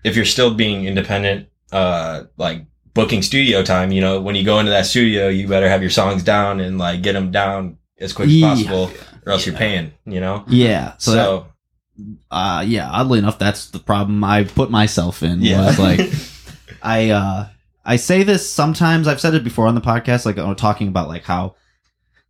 [0.03, 4.59] if you're still being independent uh like booking studio time, you know, when you go
[4.59, 8.13] into that studio, you better have your songs down and like get them down as
[8.13, 8.51] quick Yeah.
[8.51, 8.91] as possible,
[9.26, 9.91] or else you're paying.
[10.05, 10.43] You know.
[10.47, 10.93] Yeah.
[10.97, 11.45] So, So, that,
[12.32, 15.41] uh, yeah, oddly enough, that's the problem I put myself in.
[15.41, 16.00] yeah, Was like,
[16.82, 17.48] I uh
[17.86, 19.08] I say this sometimes.
[19.08, 21.56] I've said it before on the podcast, like uh, talking about like how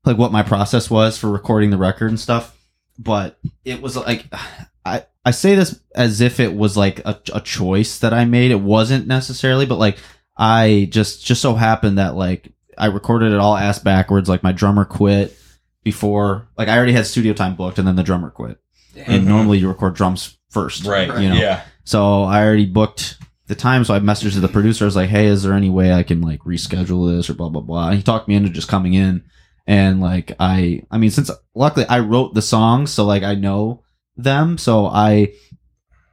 [0.03, 2.55] like what my process was for recording the record and stuff.
[2.99, 4.25] But it was like
[4.85, 8.51] I I say this as if it was like a, a choice that I made.
[8.51, 9.97] It wasn't necessarily, but like
[10.37, 14.29] I just just so happened that like I recorded it all ass backwards.
[14.29, 15.35] Like my drummer quit
[15.83, 16.49] before.
[16.57, 18.59] Like I already had studio time booked, and then the drummer quit.
[18.95, 19.27] And Mhm.
[19.27, 23.17] normally you record drums first, right, You know, yeah, so I already booked
[23.47, 23.83] the time.
[23.83, 24.85] So I messaged the producer.
[24.85, 27.49] I was like, "Hey, is there any way I can like reschedule this or blah
[27.49, 29.23] blah blah?" And he talked me into just coming in.
[29.67, 33.81] And like I, I mean, since luckily I wrote the songs, so like I know
[34.15, 34.57] them.
[34.57, 35.29] So I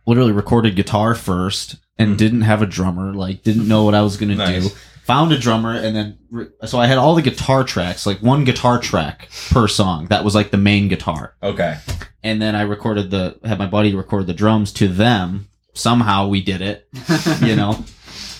[0.07, 2.18] literally recorded guitar first and Mhm.
[2.18, 3.14] didn't have a drummer.
[3.14, 4.64] Like didn't know what I was gonna Nice.
[4.68, 4.74] do.
[5.07, 8.44] Found a drummer and then re- so I had all the guitar tracks, like one
[8.44, 10.07] guitar track per song.
[10.07, 11.78] That was like the main guitar okay,
[12.22, 15.48] and then I recorded the had my buddy record the drums to them.
[15.74, 16.86] Somehow we did it,
[17.42, 17.84] you know.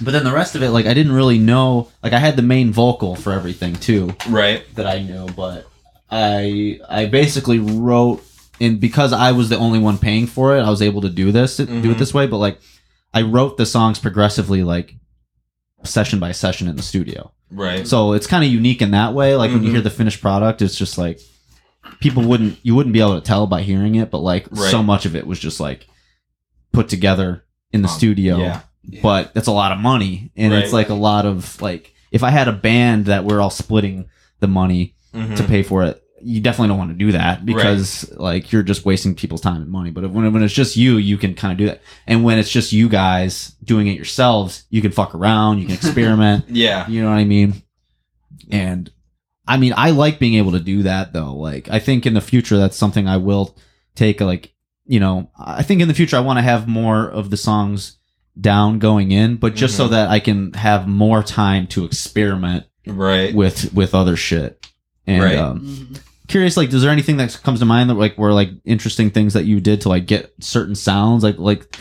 [0.03, 1.91] but then the rest of it, like I didn't really know.
[2.03, 5.67] Like I had the main vocal for everything too right, that I knew, but
[6.11, 8.23] I I basically wrote
[8.61, 11.33] and because I was the only one paying for it, I was able to do
[11.33, 11.91] this do Mhm.
[11.93, 12.27] it this way.
[12.27, 12.61] But like
[13.15, 14.95] I wrote the songs progressively, like
[15.85, 17.33] session by session in the studio.
[17.51, 19.37] right, So it's kind of unique in that way.
[19.37, 19.73] Like when you Mhm.
[19.73, 21.21] hear the finished product, it's just like
[22.01, 24.71] people wouldn't you wouldn't be able to tell by hearing it, but like Right.
[24.71, 25.87] so much of it was just like
[26.73, 28.39] put together in the Um, studio.
[28.39, 28.61] yeah,
[29.03, 30.79] But it's a lot of money, and it's Right.
[30.81, 34.07] like a lot of like if I had a band that we're all splitting
[34.41, 35.37] the money Mhm.
[35.37, 36.02] to pay for it.
[36.25, 39.71] You definitely don't want to do that because like you're just wasting people's time and
[39.71, 39.91] money.
[39.91, 41.81] But when when it's just you, you can kind of do that.
[42.07, 45.75] And when it's just you guys doing it yourselves, you can fuck around, you can
[45.81, 46.45] experiment.
[46.49, 47.63] yeah, You know what I mean?
[48.51, 48.91] And
[49.47, 51.35] I mean, I like being able to do that though.
[51.35, 53.57] Like, I think in the future, that's something I will
[53.95, 54.21] take.
[54.21, 54.53] Like,
[54.87, 57.99] you know, I think in the future, I want to have more of the songs
[58.41, 59.91] down going in, but just so Mhm.
[59.91, 64.65] that I can have more time to experiment right, with with other shit.
[65.07, 65.37] And Right.
[65.37, 66.01] um, Mhm.
[66.33, 69.35] Curious, like, is there anything that comes to mind that like were like interesting things
[69.35, 71.77] that you did to like get certain sounds, like like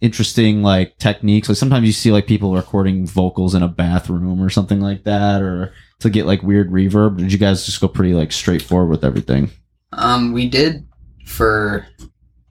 [0.00, 1.48] interesting like techniques?
[1.48, 5.40] Like sometimes you see like people recording vocals in a bathroom or something like that,
[5.40, 7.16] or to get like weird reverb.
[7.18, 9.50] Did you guys just go pretty like straightforward with everything?
[9.92, 10.86] Um, we did
[11.24, 11.86] for,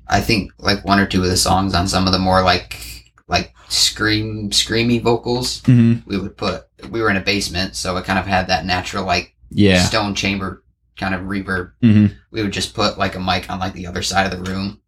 [0.07, 2.79] I think like one or two of the songs on some of the more like
[3.27, 5.61] like scream screamy vocals.
[5.63, 6.09] Mm-hmm.
[6.09, 9.05] We would put we were in a basement, so it kind of had that natural
[9.05, 9.83] like Yeah.
[9.83, 10.62] stone chamber
[10.97, 11.71] kind of reverb.
[11.81, 12.13] Mm-hmm.
[12.31, 14.81] We would just put like a mic on like the other side of the room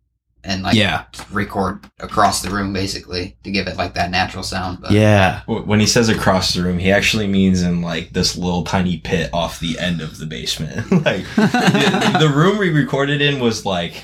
[0.46, 1.06] and like yeah.
[1.32, 4.80] record across the room basically to give it like that natural sound.
[4.82, 5.42] But Yeah.
[5.48, 9.30] When he says across the room, he actually means in like this little tiny pit
[9.34, 10.92] off the end of the basement.
[10.92, 14.04] like the, the room we recorded in was like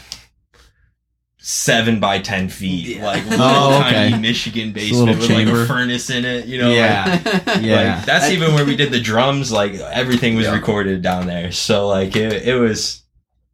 [1.44, 3.06] seven by ten feet, Yeah.
[3.06, 4.22] like little Oh, tiny okay.
[4.22, 6.46] Michigan basement little with like a furnace in it.
[6.46, 7.20] You know, Yeah.
[7.26, 7.96] like, Yeah.
[7.98, 9.52] like, that's even where we did the drums.
[9.52, 10.54] Like everything was Yeah.
[10.54, 11.52] recorded down there.
[11.52, 13.02] So like it, it was,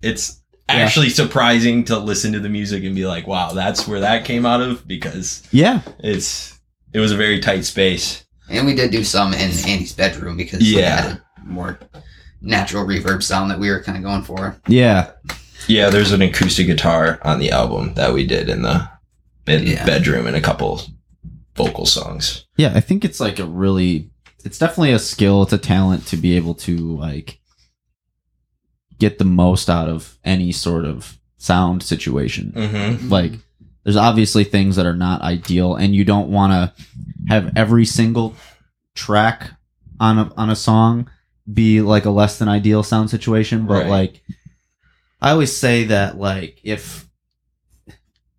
[0.02, 0.76] it's Yeah.
[0.76, 4.46] actually surprising to listen to the music and be like, wow, that's where that came
[4.46, 5.80] out of because Yeah.
[6.00, 6.54] it's
[6.94, 8.24] it was a very tight space.
[8.50, 10.80] and we did do some in Andy's bedroom because Yeah.
[10.80, 11.80] yeah, had a more
[12.42, 14.56] natural reverb sound that we were kind of going for.
[14.68, 15.12] Yeah.
[15.68, 18.88] Yeah, there's an acoustic guitar on the album that we did in the
[19.48, 19.86] in Yeah.
[19.86, 20.82] bedroom and a couple
[21.56, 22.46] vocal songs.
[22.58, 22.72] Yeah.
[22.76, 24.10] I think it's like a really,
[24.44, 25.44] it's definitely a skill.
[25.44, 27.40] It's a talent to be able to like
[29.00, 32.52] get the most out of any sort of sound situation.
[32.56, 33.10] Mm-hmm.
[33.10, 33.34] Like,
[33.84, 36.84] there's obviously things that are not ideal, and you don't want to
[37.30, 38.36] have every single
[38.96, 39.52] track
[40.00, 41.10] on a on a song
[41.52, 43.66] be like a less than ideal sound situation.
[43.66, 43.88] But Right.
[43.90, 44.24] like,
[45.22, 47.08] I always say that like if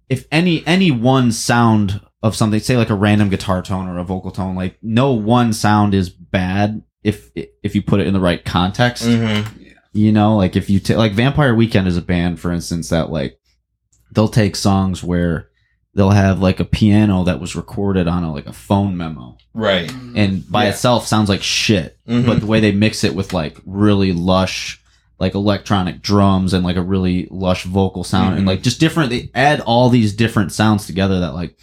[0.09, 4.05] if any any one sound of something, say like a random guitar tone or a
[4.05, 8.20] vocal tone, like no one sound is bad if if you put it in the
[8.20, 9.05] right context.
[9.05, 9.64] Mm-hmm.
[9.93, 13.11] You know, like if you take like Vampire Weekend is a band, for instance, that
[13.11, 13.39] like
[14.12, 15.49] they'll take songs where
[15.95, 19.91] they'll have like a piano that was recorded on a like a phone memo Right.
[20.14, 20.70] and by Yeah.
[20.70, 21.99] itself sounds like shit.
[22.09, 22.24] Mhm.
[22.26, 24.81] But the way they mix it with like really lush
[25.19, 28.49] like electronic drums and like a really lush vocal sound and Mhm.
[28.49, 31.57] like just different they add all these different sounds together that like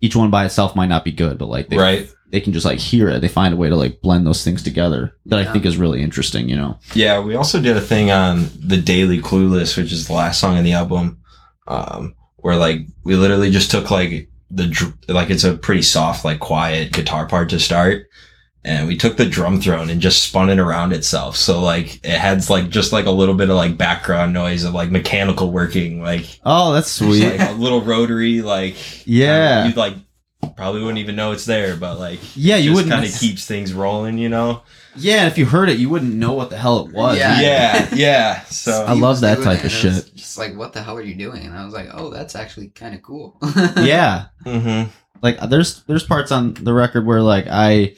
[0.00, 2.08] each one by itself might not be good, but like they right.
[2.30, 3.20] they can just like hear it.
[3.20, 6.02] They find a way to like blend those things together that I think is really
[6.02, 6.78] interesting, you know.
[6.94, 10.56] Yeah, we also did a thing on the Daily Clueless, which is the last song
[10.58, 11.18] on the album,
[11.68, 16.38] um, where like we literally just took like the like it's a pretty soft, like
[16.40, 18.06] quiet guitar part to start.
[18.66, 21.36] And we took the drum throne and just spun it around itself.
[21.36, 24.72] So like it had like just like a little bit of like background noise of
[24.72, 27.38] like mechanical working, like, Oh, that's sweet.
[27.38, 29.66] like a little rotary, like yeah.
[29.66, 29.94] you like
[30.56, 33.46] probably wouldn't even know it's there, but like Yeah, you just wouldn't kind of keeps
[33.46, 34.62] things rolling, you know?
[34.96, 37.18] Yeah, and if you heard it, you wouldn't know what the hell it was.
[37.18, 37.40] Yeah.
[37.40, 38.44] Yeah, yeah.
[38.44, 40.14] So I love that type of and it was shit.
[40.14, 41.44] Just like, what the hell are you doing?
[41.44, 43.36] And I was like, oh, that's actually kind of cool.
[43.76, 44.26] yeah.
[44.44, 44.88] mhm.
[45.20, 47.94] Like there's there's parts on the record where like I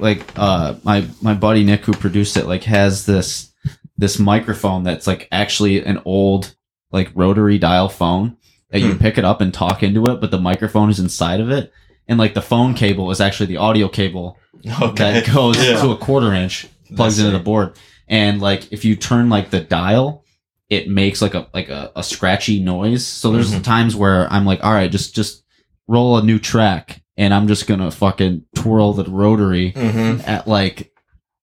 [0.00, 3.52] like uh my my buddy Nick who produced it like has this
[3.98, 6.54] this microphone that's like actually an old
[6.90, 8.36] like rotary dial phone
[8.70, 8.98] that you Hmm.
[8.98, 11.72] pick it up and talk into it, but the microphone is inside of it.
[12.08, 14.36] And like the phone cable is actually the audio cable
[14.82, 15.20] okay.
[15.22, 15.80] that goes Yeah.
[15.82, 17.74] to a quarter inch plugs That's into the board
[18.08, 20.24] and like if you turn like the dial
[20.68, 23.62] it makes like a like a, a scratchy noise so there's Mhm.
[23.62, 25.44] times where i'm like all right just just
[25.86, 30.26] roll a new track and i'm just gonna fucking twirl the rotary Mhm.
[30.26, 30.92] at like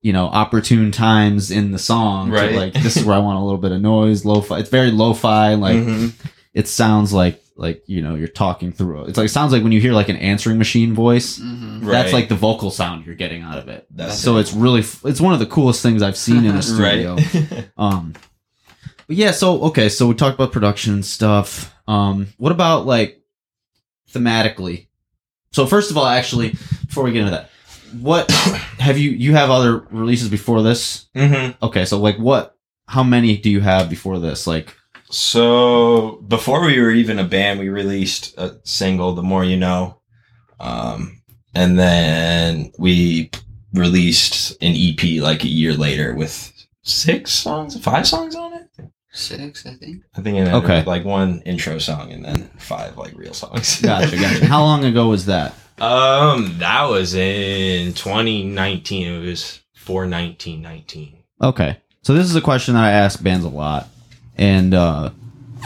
[0.02, 2.56] you know opportune times in the song to, Right.
[2.56, 5.54] like this is where i want a little bit of noise lo-fi it's very lo-fi
[5.56, 6.14] like Mhm.
[6.54, 9.72] it sounds like like you know you're talking through it's like it sounds like when
[9.72, 11.92] you hear like an answering machine voice hmm Right.
[11.92, 15.22] that's like the vocal sound you're getting out of it That's so it's really it's
[15.22, 17.16] one of the coolest things I've seen in a studio.
[17.16, 17.70] right.
[17.78, 18.14] Um,
[19.08, 21.74] but yeah, so okay, so we talked about production and stuff.
[21.88, 23.22] Um, what about like
[24.14, 24.87] thematically?
[25.58, 26.50] So first of all, actually,
[26.86, 27.50] before we get into that,
[28.00, 28.30] what
[28.78, 31.08] have you you have other releases before this?
[31.16, 32.56] hmm Okay, so like what?
[32.88, 34.46] How many do you have before this?
[34.46, 34.76] Like,
[35.10, 39.98] So before we were even a band, we released a single, "The More You Know,"
[40.60, 41.24] um,
[41.56, 43.32] and then we
[43.74, 46.54] released an EP like a year later with
[46.84, 48.57] six songs, five songs on it.
[49.18, 50.04] Six, I think.
[50.16, 50.84] I think it Okay.
[50.84, 53.82] like one intro song and then five like real songs.
[53.82, 54.46] gotcha, gotcha.
[54.54, 55.54] How long ago was that?
[55.80, 59.08] um, that was in 2019.
[59.08, 61.24] It was for 1919.
[61.42, 61.78] Okay.
[62.02, 63.88] So this is a question that I ask bands a lot,
[64.38, 65.10] and uh,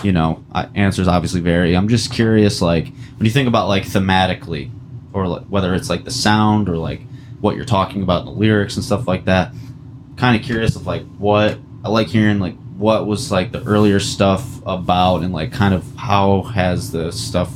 [0.03, 1.75] you know, I, answers obviously vary.
[1.75, 4.71] I'm just curious, like when you think about like thematically,
[5.13, 7.01] or like, whether it's like the sound or like
[7.41, 9.53] what you're talking about in the lyrics and stuff like that.
[10.17, 13.99] Kind of curious of like what I like hearing, like what was like the earlier
[13.99, 17.53] stuff about, and like kind of how has the stuff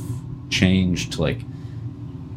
[0.48, 1.40] changed, like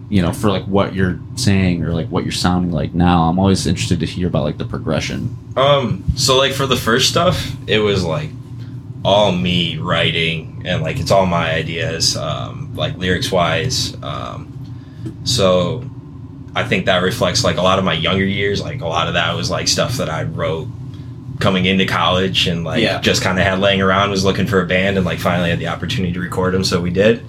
[0.10, 3.24] you know, for like what you're saying or like what you're sounding like now.
[3.30, 5.38] I'm always interested to hear about like the progression.
[5.56, 8.32] Um, so like for the first stuff, it was like
[9.06, 13.96] all me writing and like it's all my ideas, um, like lyrics wise.
[14.02, 14.52] Um,
[15.26, 15.88] so
[16.56, 18.62] I think that reflects like a lot of my younger years.
[18.62, 20.68] Like a lot of that was like stuff that I wrote
[21.40, 23.00] coming into college and like Yeah.
[23.02, 25.60] just kind of had laying around, was looking for a band and like finally had
[25.60, 26.64] the opportunity to record them.
[26.64, 27.24] So we did.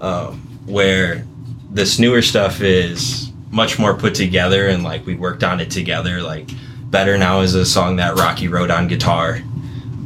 [0.00, 1.24] Um, where
[1.70, 6.22] this newer stuff is much more put together and like we worked on it together.
[6.22, 6.48] Like
[6.90, 9.40] Better Now is a song that Rocky wrote on guitar.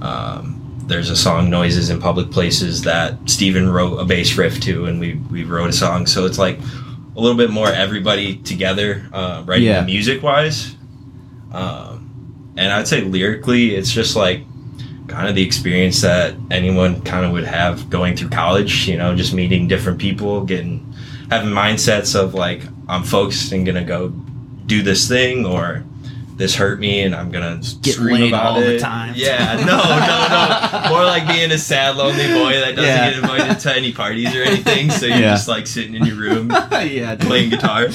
[0.01, 0.55] Um,
[0.87, 4.99] there's a song Noises in Public Places that Steven wrote a bass riff to and
[4.99, 6.07] we, we wrote a song.
[6.07, 6.59] So it's like
[7.16, 9.83] a little bit more everybody together, uh, writing Yeah.
[9.83, 10.74] music wise.
[11.53, 11.97] Um,
[12.59, 14.42] and I'd say lyrically, it's just like
[15.06, 19.14] kind of the experience that anyone kind of would have going through college, you know,
[19.14, 20.92] just meeting different people, getting,
[21.30, 25.84] having mindsets of like, I'm focused and gonna go do this thing or
[26.39, 29.12] this hurt me and I'm gonna Get scream about all the time.
[29.16, 30.89] Yeah, no, no, no.
[30.95, 33.11] More like being a sad, lonely boy that doesn't Yeah.
[33.11, 34.91] get invited to any parties or anything.
[34.91, 35.32] So you're Yeah.
[35.32, 37.86] just like sitting in your room yeah, playing guitar.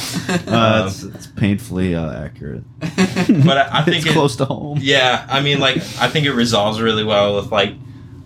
[0.46, 2.64] Uh, it's, it's painfully uh, accurate.
[3.46, 4.78] But I, I think it's it, close to home.
[4.82, 7.74] Yeah, I mean, like, I think it resolves really well with like,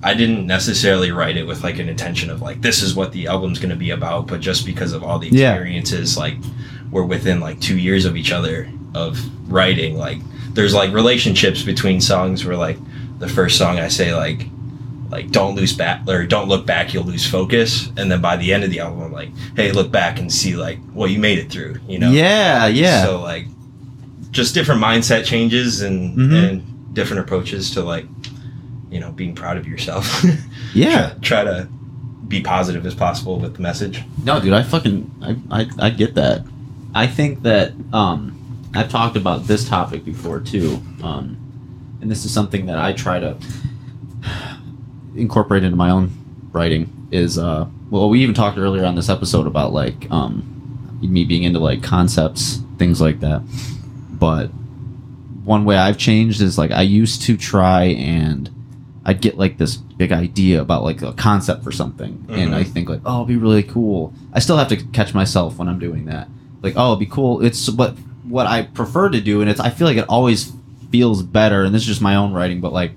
[0.02, 3.28] I didn't necessarily write it with like an intention of like this is what the
[3.28, 5.54] album's going to be about, but just because of all the Yeah.
[5.54, 6.38] experiences, like,
[6.90, 9.20] we're within like two years of each other of
[9.52, 9.98] writing.
[9.98, 10.20] Like,
[10.54, 12.78] there's like relationships between songs where like
[13.20, 14.48] the first song I say like,
[15.10, 18.54] like don't lose back or don't look back, you'll lose focus, and then by the
[18.54, 21.40] end of the album, I'm like, hey, look back and see like well you made
[21.40, 22.12] it through, you know?
[22.12, 23.04] Yeah, yeah.
[23.06, 23.46] So like,
[24.32, 26.50] just different mindset changes and Mhm.
[26.50, 28.06] and different approaches to like,
[28.92, 30.24] you know, being proud of yourself.
[30.74, 31.14] yeah.
[31.22, 31.68] try, try to
[32.28, 34.04] be positive as possible with the message.
[34.24, 35.10] No, dude, I fucking
[35.52, 36.44] I, I I get that.
[36.94, 38.37] I think that um
[38.78, 40.82] I've talked about this topic before too.
[41.04, 41.38] Um
[42.02, 43.38] and this is something that I try to
[45.16, 46.12] incorporate into my own
[46.52, 50.54] writing is uh well we even talked earlier on this episode about like um
[51.02, 53.42] me being into like concepts, things like that.
[54.12, 54.48] But
[55.44, 58.50] one way I've changed is like I used to try and
[59.06, 62.56] I'd get like this big idea about like a concept for something, and Mhm.
[62.56, 64.14] I think like, oh, it'd be really cool.
[64.34, 66.28] I still have to catch myself when I'm doing that.
[66.62, 67.42] Like, oh, it'd be cool.
[67.42, 67.96] It's what
[68.28, 70.52] what I prefer to do, and it's I feel like it always
[70.92, 71.64] feels better.
[71.64, 72.92] And this is just my own writing, but like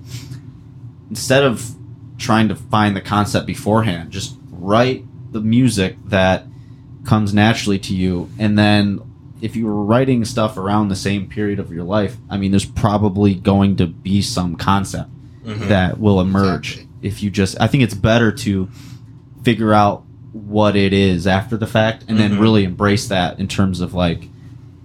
[1.09, 1.69] instead of
[2.17, 6.45] trying to find the concept beforehand, just write the music that
[7.03, 8.99] comes naturally to you, and then
[9.41, 12.65] if you were writing stuff around the same period of your life, I mean, there's
[12.65, 15.09] probably going to be some concept
[15.43, 15.67] Mhm.
[15.69, 16.87] that will emerge Exactly.
[17.01, 18.69] if you just i think it's better to
[19.43, 20.03] figure out
[20.33, 22.21] what it is after the fact and Mhm.
[22.21, 24.29] then really embrace that in terms of like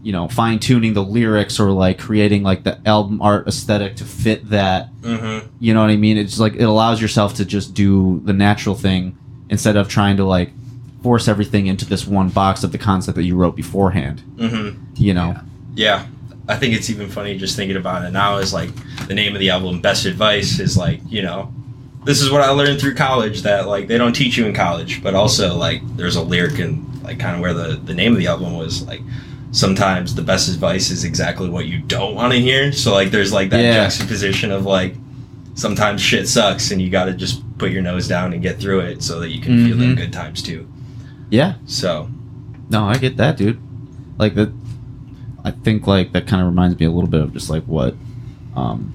[0.07, 4.04] you know fine tuning the lyrics or like creating like the album art aesthetic to
[4.04, 5.42] fit that Mhm.
[5.59, 8.76] you know what i mean it's like it allows yourself to just do the natural
[8.76, 9.16] thing
[9.50, 10.52] instead of trying to like
[11.02, 14.76] force everything into this one box of the concept that you wrote beforehand Mhm.
[14.96, 15.34] you know
[15.74, 16.07] Yeah.
[16.48, 18.70] I think it's even funny just thinking about it now is like
[19.09, 21.52] the name of the album Best Advice is like, you know,
[22.04, 25.02] this is what I learned through college that like they don't teach you in college,
[25.02, 28.18] but also like there's a lyric in like kind of where the the name of
[28.18, 29.00] the album was like
[29.53, 32.72] sometimes the best advice is exactly what you don't want to hear.
[32.72, 33.84] So like there's like that Yeah.
[33.84, 34.94] juxtaposition of like
[35.55, 38.80] sometimes shit sucks and you got to just put your nose down and get through
[38.80, 39.97] it so that you can feel the Mhm.
[39.97, 40.66] good times too.
[41.30, 42.09] yeah So,
[42.68, 43.59] No, I get that, dude.
[44.18, 44.51] Like that.
[45.44, 47.94] I think like that kind of reminds me a little bit of just like what.
[48.57, 48.92] Um,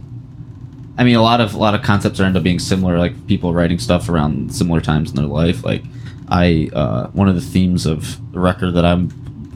[0.97, 2.99] I mean, a lot of a lot of concepts are end up being similar.
[2.99, 5.64] Like people writing stuff around similar times in their life.
[5.64, 5.84] Like
[6.28, 9.10] I, uh, one of the themes of the record that I'm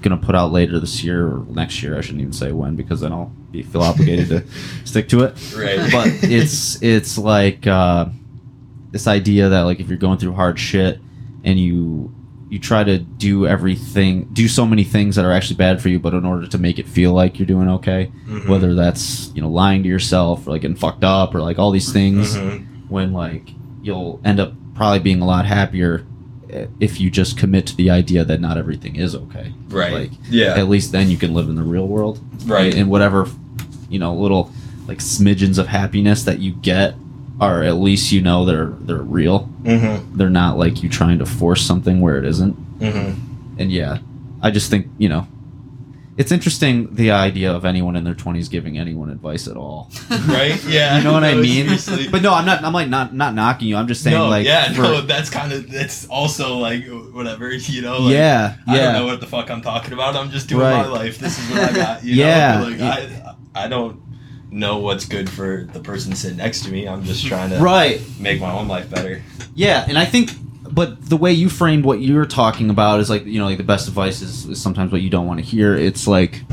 [0.06, 1.98] gonna put out later this year or next year.
[1.98, 4.44] I shouldn't even say when because then I'll be feel obligated to
[4.86, 5.92] stick to it right.
[5.92, 8.06] but it's it's like uh,
[8.92, 11.00] this idea that like if you're going through hard shit
[11.44, 12.14] and you
[12.50, 16.00] you try to do everything do so many things that are actually bad for you
[16.00, 18.48] but in order to make it feel like you're doing okay Mhm.
[18.48, 21.72] whether that's you know lying to yourself or like getting fucked up or like all
[21.72, 22.66] these things Mhm.
[22.88, 23.50] when like
[23.82, 26.06] you'll end up probably being a lot happier
[26.80, 29.94] if you just commit to the idea that not everything is okay Right.
[29.94, 30.56] like yeah.
[30.56, 32.74] at least then you can live in the real world Right.
[32.76, 33.28] and whatever
[33.90, 34.52] you know little
[34.88, 36.96] like smidgens of happiness that you get
[37.40, 40.18] are at least you know they're they're real Mm-hmm.
[40.18, 43.60] they're not like you trying to force something where it isn't Mm-hmm.
[43.60, 43.98] and yeah
[44.42, 45.28] i just think you know
[46.18, 50.64] it's interesting the idea of anyone in their 20s giving anyone advice at all Right?
[50.66, 50.98] Yeah.
[50.98, 52.08] you know what i mean seriously.
[52.08, 54.46] but no i'm not i'm like not not knocking you i'm just saying no, like
[54.46, 58.00] yeah, for- no, that's kind of that's also like whatever, you know.
[58.00, 60.16] Like, yeah I don't know what the fuck I'm talking about.
[60.16, 60.78] I'm just doing Right.
[60.84, 61.18] my life.
[61.18, 62.04] This is what I got.
[62.04, 62.60] You Yeah.
[62.60, 62.68] know?
[62.70, 64.02] Like, I I don't
[64.52, 66.88] know what's good for the person sitting next to me.
[66.88, 69.22] I'm just trying to right make my own life better.
[69.54, 70.32] Yeah, and I think,
[70.76, 73.64] but the way you framed what you're talking about is like you know like the
[73.64, 75.74] best advice is, is sometimes what you don't want to hear.
[75.76, 76.44] It's like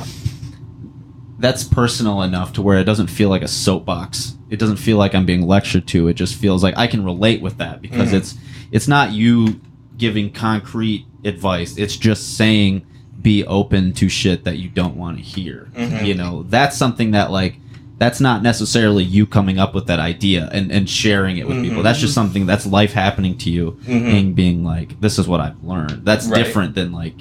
[1.38, 4.36] that's personal enough to where it doesn't feel like a soapbox.
[4.48, 6.08] It doesn't feel like I'm being lectured to.
[6.08, 8.14] It just feels like I can relate with that because Mhm.
[8.14, 8.34] it's
[8.70, 9.60] it's not you
[9.98, 11.76] giving concrete advice.
[11.76, 12.82] It's just saying
[13.20, 15.68] be open to shit that you don't want to hear.
[15.76, 16.06] Mhm.
[16.06, 17.58] You know, that's something that like
[18.02, 21.78] that's not necessarily you coming up with that idea and, and sharing it with people.
[21.80, 21.84] Mhm.
[21.84, 24.18] That's just something that's life happening to you Mhm.
[24.18, 26.00] and being like, this is what I've learned.
[26.04, 26.36] That's Right.
[26.42, 27.14] different than like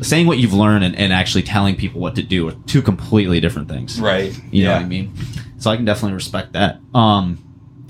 [0.00, 3.40] saying what you've learned and, and actually telling people what to do are two completely
[3.40, 4.00] different things.
[4.00, 4.32] Right.
[4.52, 5.10] You know what I mean?
[5.58, 6.78] So I can definitely respect that.
[6.94, 7.38] Um,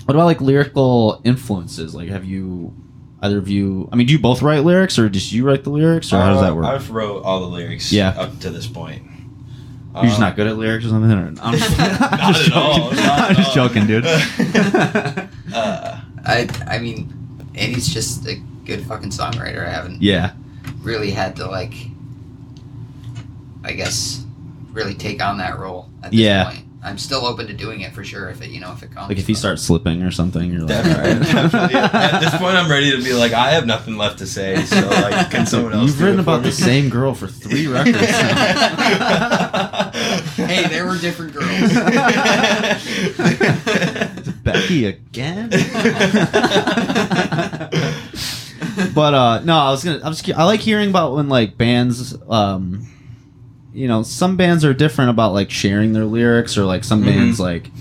[0.05, 1.93] what about like lyrical influences?
[1.93, 2.73] Like, have you
[3.21, 3.87] either of you?
[3.91, 6.29] I mean, do you both write lyrics, or just you write the lyrics, or how
[6.29, 6.65] does Uh, that work?
[6.65, 7.91] I've wrote all the lyrics.
[7.93, 8.15] Yeah.
[8.17, 9.03] Up to this point.
[9.95, 11.11] You're just not good at lyrics or something.
[11.11, 12.97] Or, I'm just, Not I'm just at all, joking.
[13.05, 13.67] not I'm at just all.
[13.67, 14.05] joking, dude.
[15.53, 17.11] uh, I I mean,
[17.55, 18.35] Andy's just a
[18.65, 19.65] good fucking songwriter.
[19.67, 20.33] I haven't yeah,
[20.81, 21.73] really had to like,
[23.63, 24.23] I guess,
[24.71, 26.45] really take on that role at this Yeah.
[26.51, 26.65] point.
[26.81, 29.09] I'm still open to doing it for sure if it you know if it comes.
[29.09, 31.11] like if he but- starts slipping or something, you're like, Definitely.
[31.11, 31.21] all right.
[31.51, 31.75] definitely.
[31.77, 34.63] At this point, I'm ready to be like, I have nothing left to say.
[34.63, 35.87] So, like, can someone else?
[35.87, 36.47] You've do written it about me?
[36.49, 37.99] the same girl for three records.
[37.99, 39.91] now.
[40.35, 41.73] hey, there were different girls.
[44.43, 45.49] Becky again.
[48.93, 49.99] but uh no, I was gonna.
[50.03, 50.29] I was.
[50.31, 52.15] I like hearing about when like bands.
[52.29, 52.87] um
[53.73, 57.05] You know, some bands are different about like sharing their lyrics, or like some Mhm.
[57.05, 57.71] bands like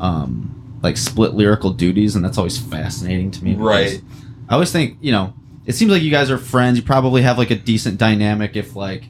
[0.00, 0.50] um
[0.82, 3.54] like split lyrical duties, and that's always fascinating to me.
[3.54, 4.00] Right.
[4.48, 5.34] I always think you know.
[5.64, 6.76] It seems like you guys are friends.
[6.76, 9.04] You probably have like a decent dynamic if like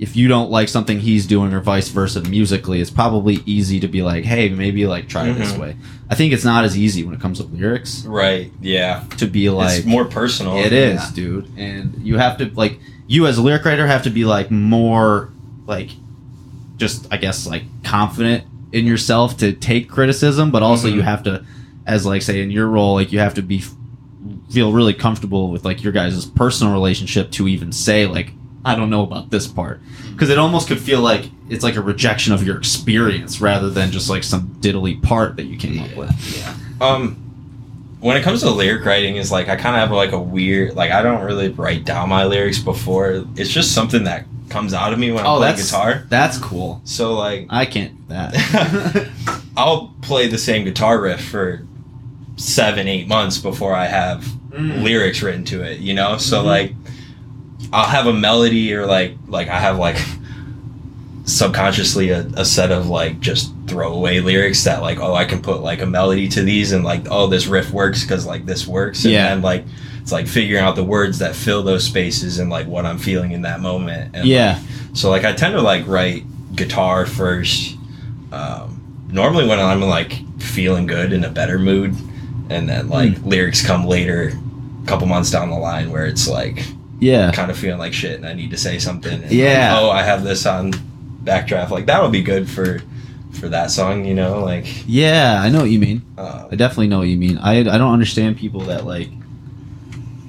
[0.00, 3.86] if you don't like something he's doing or vice versa musically, it's probably easy to
[3.88, 5.58] be like, hey, maybe like try it this Mhm.
[5.60, 5.76] way.
[6.10, 8.52] I think it's not as easy when it comes to lyrics right.
[8.60, 9.04] Yeah.
[9.18, 10.58] to be like it's more personal.
[10.58, 11.46] it is, dude.
[11.56, 15.30] And you have to like you as a lyric writer have to be like more
[15.66, 15.90] like
[16.76, 20.94] just I guess like confident in yourself to take criticism, but also Mhm.
[20.94, 21.44] you have to
[21.86, 23.62] as like say in your role, like you have to be
[24.50, 28.32] feel really comfortable with like your guys' personal relationship to even say like
[28.64, 29.80] I don't know about this part
[30.12, 33.92] because it almost could feel like it's like a rejection of your experience rather than
[33.92, 36.36] just like some diddly part that you came up with.
[36.36, 36.54] Yeah.
[36.80, 37.16] Um,
[38.00, 40.74] when it comes to lyric writing, is like I kind of have like a weird
[40.74, 43.24] like I don't really write down my lyrics before.
[43.36, 46.02] It's just something that comes out of me when I'm Oh, playing that's guitar.
[46.08, 46.80] That's cool.
[46.84, 48.34] So like I can't that.
[49.56, 51.62] I'll play the same guitar riff for
[52.36, 55.80] seven, eight months before I have lyrics written to it.
[55.80, 56.44] You know, so Mhm.
[56.46, 56.72] like
[57.72, 59.96] I'll have a melody or like like I have like
[61.24, 65.60] subconsciously a, a set of like just throwaway lyrics that like oh I can put
[65.60, 69.04] like a melody to these and like oh this riff works because like this works
[69.04, 69.28] and Yeah.
[69.30, 69.64] then like
[70.06, 73.32] it's like figuring out the words that fill those spaces and like what I'm feeling
[73.32, 74.60] in that moment and yeah.
[74.94, 76.22] so like I tend to like write
[76.54, 77.76] guitar first.
[78.30, 78.80] Um,
[79.10, 81.96] normally when I'm like feeling good in a better mood,
[82.50, 83.28] and then like Hmm.
[83.28, 84.32] lyrics come later,
[84.84, 86.64] a couple months down the line where it's like
[87.00, 87.32] Yeah.
[87.32, 89.22] kind of feeling like shit and I need to say something.
[89.24, 89.74] And Yeah.
[89.74, 90.70] Like, oh, I have this on
[91.24, 91.70] backdraft.
[91.70, 92.80] Like that would be good for
[93.32, 94.04] for that song.
[94.04, 94.66] You know, like.
[94.86, 96.02] Yeah, I know what you mean.
[96.16, 97.38] Uh, I definitely know what you mean.
[97.38, 99.10] I I don't understand people that like.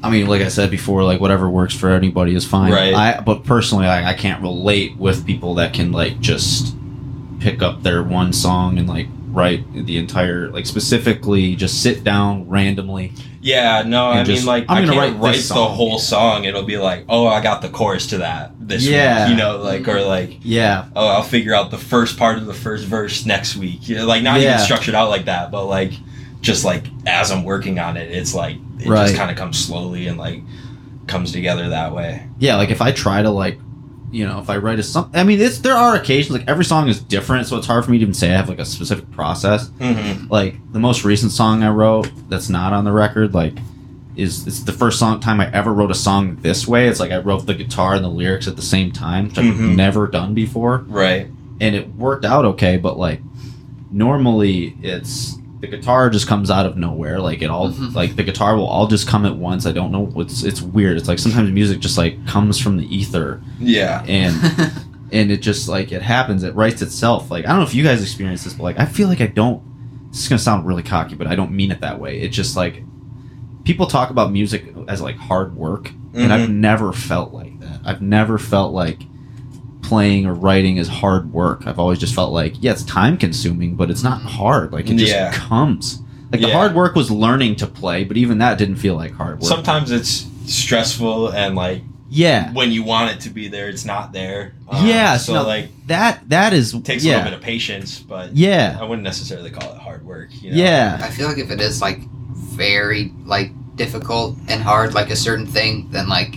[0.08, 2.72] I mean, like I said before, like whatever works for anybody is fine.
[2.72, 2.94] Right.
[2.94, 6.76] I but personally, I, I can't relate with people that can like just
[7.40, 12.48] pick up their one song and like write the entire like specifically just sit down
[12.50, 13.14] randomly.
[13.42, 16.46] yeah, no, I just, mean like I'm I gonna can't write write, the whole song.
[16.46, 19.26] It'll be like, oh, I got the chorus to that this Yeah.
[19.26, 19.32] week.
[19.32, 20.86] You know, like or like Yeah.
[20.96, 23.88] oh, I'll figure out the first part of the first verse next week.
[23.88, 24.56] You know, like not Yeah.
[24.56, 25.92] even structured out like that, but like
[26.48, 29.06] just like as I'm working on it, it's like it Right.
[29.06, 30.42] just kind of comes slowly and like
[31.08, 32.28] comes together that way.
[32.40, 33.60] Yeah, like if I try to like,
[34.12, 36.64] you know, if I write a song, I mean, it's there are occasions like every
[36.66, 38.66] song is different, so it's hard for me to even say I have like a
[38.66, 39.68] specific process.
[39.70, 40.28] Mm-hmm.
[40.32, 43.54] like the most recent song I wrote that's not on the record, like
[44.16, 46.88] is it's the first song time I ever wrote a song this way.
[46.88, 49.46] It's like I wrote the guitar and the lyrics at the same time, which I've
[49.54, 49.76] Mhm.
[49.76, 50.86] never done before.
[50.88, 51.28] Right.
[51.60, 53.22] And it worked out okay, but like
[53.92, 57.20] normally it's the guitar just comes out of nowhere.
[57.20, 57.96] Like it all Mhm.
[57.96, 59.66] like the guitar will all just come at once.
[59.66, 60.98] I don't know it's it's weird.
[60.98, 64.04] It's like sometimes music just like comes from the ether Yeah.
[64.08, 64.36] and
[65.12, 67.82] and it just like it happens it writes itself like i don't know if you
[67.82, 69.62] guys experience this but like i feel like i don't
[70.12, 72.58] this is gonna sound really cocky but i don't mean it that way it's just
[72.58, 72.84] like
[73.64, 76.56] people talk about music as like hard work and i've Mhm.
[76.56, 79.04] never felt like that i've never felt like
[79.88, 83.76] playing or writing is hard work i've always just felt like yeah it's time consuming
[83.76, 85.32] but it's not hard like it just Yeah.
[85.32, 89.14] comes like the hard work was learning to play but even that didn't feel like
[89.14, 93.68] hard work Sometimes it's stressful and like yeah when you want it to be there,
[93.68, 94.54] it's not there.
[94.70, 98.00] Um, yeah, So no, like that that is takes yeah a little bit of patience,
[98.00, 100.30] but yeah I wouldn't necessarily call it hard work.
[100.42, 100.58] You know?
[100.58, 102.00] yeah I feel like if it is like
[102.36, 106.36] very like difficult and hard, like a certain thing, then like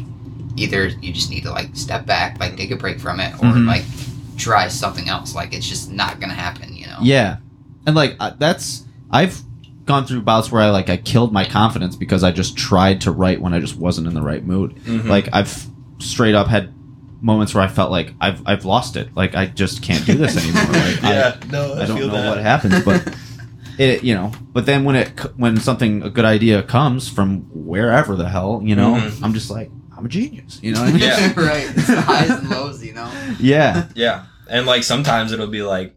[0.61, 3.47] either you just need to like step back, like take a break from it, or
[3.53, 3.67] Mhm.
[3.67, 3.85] like
[4.37, 5.35] try something else.
[5.35, 6.99] Like it's just not gonna happen, you know.
[7.03, 7.37] Yeah,
[7.87, 9.41] and like uh, that's I've
[9.87, 13.11] gone through bouts where I like I killed my confidence because I just tried to
[13.11, 14.77] write when I just wasn't in the right mood.
[14.87, 15.07] Mhm.
[15.07, 15.67] Like I've
[15.99, 16.73] straight up had
[17.23, 19.09] moments where I felt like I've I've lost it.
[19.15, 20.65] Like I just can't do this anymore.
[20.73, 22.29] Like yeah, no, I, I, I don't know that.
[22.29, 23.15] what happens, but
[23.79, 24.33] it you know.
[24.53, 28.75] But then when it when something a good idea comes from wherever the hell you
[28.77, 29.23] know, Mhm.
[29.23, 29.71] I'm just like
[30.01, 30.59] I'm a genius.
[30.63, 31.03] You know what I mean?
[31.03, 31.33] Yeah.
[31.37, 31.77] right.
[31.77, 33.13] It's the highs and lows, you know.
[33.39, 33.89] yeah.
[33.95, 34.25] Yeah.
[34.49, 35.95] And like sometimes it'll be like,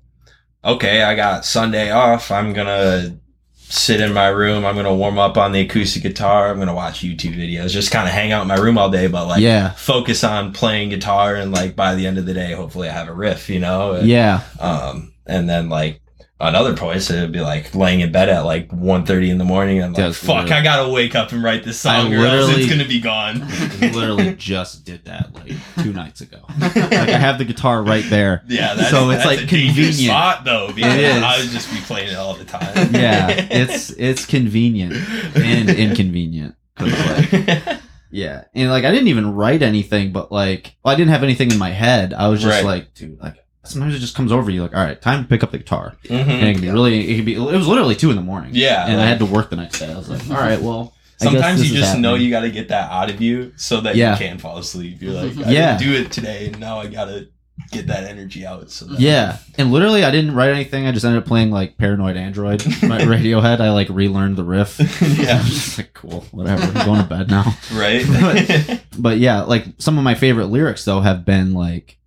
[0.64, 2.30] okay, I got Sunday off.
[2.30, 3.18] I'm going to
[3.56, 4.66] sit in my room.
[4.66, 6.50] I'm going to warm up on the acoustic guitar.
[6.50, 8.90] I'm going to watch YouTube videos, just kind of hang out in my room all
[8.90, 9.72] day, but like yeah.
[9.72, 11.36] focus on playing guitar.
[11.36, 14.02] And like by the end of the day, hopefully I have a riff, you know?
[14.02, 14.42] Yeah.
[14.60, 16.02] Um, and then like,
[16.40, 19.78] on other points, it'd be like laying in bed at like 1.30 in the morning.
[19.78, 22.26] And I'm like, That's fuck, I gotta wake up and write this I song or
[22.26, 23.40] else it's gonna be gone.
[23.80, 26.42] literally just did that like two nights ago.
[26.60, 28.44] Like I have the guitar right there.
[28.50, 29.94] Yeah, that's, So it's, that's like, a convenient.
[29.96, 31.24] spot though, because is.
[31.24, 32.94] I would just be playing it all the time.
[32.94, 34.94] Yeah, it's it's convenient
[35.38, 37.80] and inconvenient like,
[38.12, 41.52] yeah, and like I didn't even write anything, but like well, I didn't have anything
[41.52, 42.14] in my head.
[42.14, 42.66] I was just Right.
[42.66, 44.62] like, dude, like sometimes it just comes over you.
[44.62, 45.96] Like, all right, time to pick up the guitar.
[46.06, 46.12] Mhm.
[46.28, 47.36] And it can be really, it could be.
[47.36, 48.52] It was literally two in the morning.
[48.54, 49.92] Yeah, and I had to work the next day.
[49.92, 50.94] I was like, all right, well.
[51.18, 54.12] Sometimes you just know you got to get that out of you so that Yeah.
[54.12, 54.98] you can fall asleep.
[55.02, 55.78] You're like, I Yeah.
[55.78, 57.28] didn't do it today, and now I gotta
[57.72, 58.70] get that energy out.
[58.72, 60.86] So that Yeah, and literally, I didn't write anything.
[60.86, 63.62] I just ended up playing like Paranoid Android, my Radiohead.
[63.62, 64.80] I like relearned the riff.
[65.18, 66.64] yeah, just like, cool, whatever.
[66.78, 67.56] I'm going to bed now.
[67.74, 68.04] right.
[68.68, 71.98] But- But yeah, like some of my favorite lyrics though have been like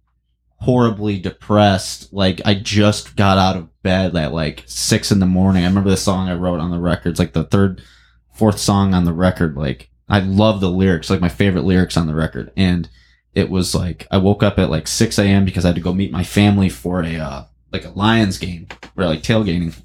[0.59, 2.13] horribly depressed.
[2.13, 5.65] Like I just got out of bed at like six in the morning.
[5.65, 7.11] I remember the song I wrote on the record.
[7.11, 7.83] It's like the third,
[8.35, 9.57] fourth song on the record.
[9.57, 12.53] Like I love the lyrics, like my favorite lyrics on the record.
[12.57, 12.89] And
[13.35, 15.45] it was like I woke up at like six a.m.
[15.45, 18.67] because I had to go meet my family for a uh, like a Lions game
[18.97, 19.79] or like tailgating,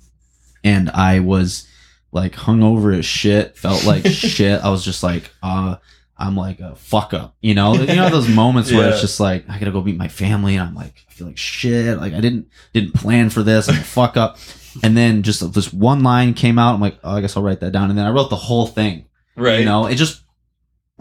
[0.63, 1.67] and I was
[2.13, 3.57] like hungover as shit.
[3.57, 4.61] Felt like shit.
[4.61, 5.75] I was just like, uh,
[6.21, 7.73] I'm like a fuck up, you know.
[7.73, 10.67] You know those moments where it's just like I gotta go meet my family, and
[10.67, 11.97] I'm like, I feel like shit.
[11.97, 13.67] Like I didn't didn't plan for this.
[13.67, 14.37] I'm a fuck up.
[14.83, 16.73] And then just this one line came out.
[16.73, 17.89] I'm like, oh, I guess I'll write that down.
[17.89, 19.05] And then I wrote the whole thing.
[19.35, 19.59] Right.
[19.59, 20.23] You know, it just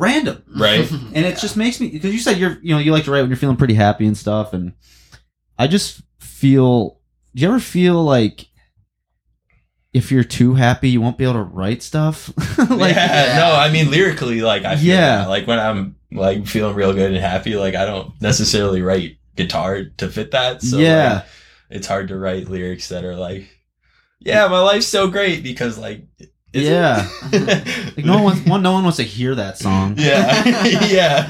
[0.00, 0.90] random Right.
[1.14, 3.20] and it just makes me because you said you're you know you like to write
[3.20, 4.72] when you're feeling pretty happy and stuff and
[5.58, 7.00] i just feel
[7.34, 8.46] do you ever feel like
[9.92, 12.30] if you're too happy you won't be able to write stuff
[12.70, 15.16] like yeah, no, I mean lyrically, like I feel Yeah.
[15.18, 15.28] that.
[15.28, 19.84] like when I'm like feeling real good and happy, like I don't necessarily write guitar
[19.98, 20.62] to fit that.
[20.62, 21.24] So yeah like,
[21.70, 23.48] it's hard to write lyrics that are like,
[24.20, 26.02] yeah, my life's so great because like,
[26.52, 26.70] is it?
[26.72, 27.08] Yeah.
[27.96, 30.44] like no one wants, one no one wants to hear that song yeah,
[30.86, 31.26] yeah,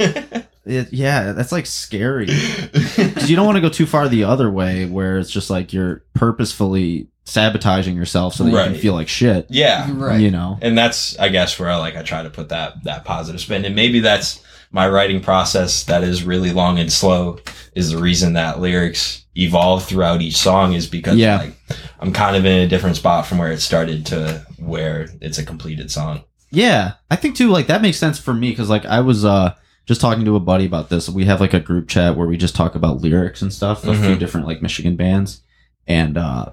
[0.64, 2.26] It- yeah that's like scary
[2.72, 5.72] because you don't want to go too far the other way where it's just like
[5.72, 9.88] you're purposefully sabotaging yourself so that you can feel like shit yeah.
[9.94, 10.20] right.
[10.20, 13.04] you know and that's i guess where i like i try to put that that
[13.04, 14.42] positive spin and maybe that's
[14.72, 17.38] my writing process that is really long and slow
[17.74, 21.38] is the reason that lyrics evolve throughout each song is because Yeah.
[21.38, 21.54] like
[22.00, 25.44] i'm kind of in a different spot from where it started to where it's a
[25.44, 27.48] completed song Yeah, I think too.
[27.48, 29.54] Like that makes sense for me because like I was uh
[29.86, 31.08] just talking to a buddy about this.
[31.08, 33.84] We have like a group chat where we just talk about lyrics and stuff.
[33.86, 34.18] A few Mhm.
[34.18, 35.42] different like Michigan bands,
[35.86, 36.46] and uh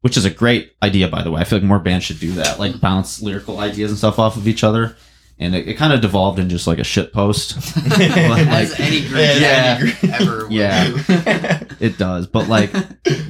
[0.00, 1.40] which is a great idea by the way.
[1.40, 2.58] I feel like more bands should do that.
[2.58, 4.96] Like bounce lyrical ideas and stuff off of each other.
[5.40, 7.56] And it, it kind of devolved in just like a shit post.
[7.76, 9.78] As like- any group Yeah.
[9.78, 10.88] chat ever will Yeah.
[10.88, 11.74] do.
[11.80, 12.72] It does, but like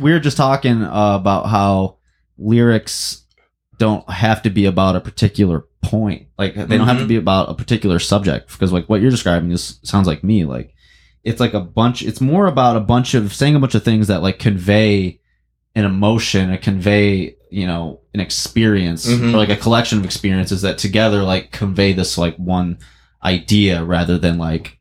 [0.00, 1.98] we were just talking uh, about how
[2.38, 3.24] lyrics
[3.78, 6.28] don't have to be about a particular point.
[6.38, 7.08] Like they don't have to Mhm.
[7.08, 10.44] be about a particular subject because like what you're describing is sounds like me.
[10.44, 10.74] Like
[11.24, 12.02] it's like a bunch.
[12.02, 15.17] It's more about a bunch of saying a bunch of things that like convey
[15.78, 19.32] an emotion, a convey you know an experience Mhm.
[19.32, 22.78] or like a collection of experiences that together like convey this like one
[23.24, 24.78] idea rather than like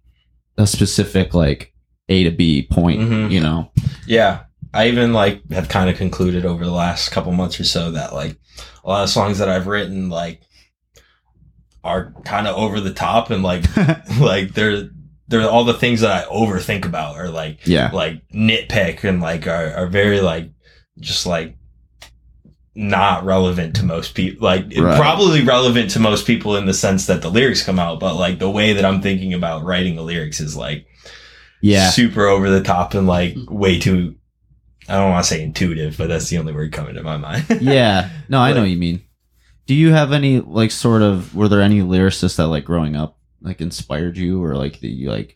[0.57, 1.71] a specific like
[2.09, 2.99] A to B point.
[3.01, 3.31] Mhm.
[3.31, 3.71] You know.
[4.05, 4.39] yeah
[4.73, 8.13] i even like have kind of concluded over the last couple months or so that
[8.13, 8.35] like
[8.83, 10.41] a lot of songs that i've written like
[11.85, 13.63] are kind of over the top and like
[14.19, 14.89] like they're
[15.29, 17.91] they're all the things that I overthink about or like Yeah.
[17.91, 20.51] like nitpick and like are, are very like
[20.99, 21.55] just like
[22.75, 24.99] not relevant to most people like Right.
[24.99, 28.37] probably relevant to most people in the sense that the lyrics come out but like
[28.37, 30.85] the way that I'm thinking about writing the lyrics is like
[31.59, 31.89] Yeah.
[31.89, 34.15] super over the top and like way too
[34.87, 37.45] I don't want to say intuitive but that's the only word coming to my mind
[37.61, 38.09] Yeah.
[38.29, 39.01] No, I know what you mean.
[39.65, 43.17] Do you have any like sort of were there any lyricists that like growing up
[43.41, 45.35] like inspired you or like that you like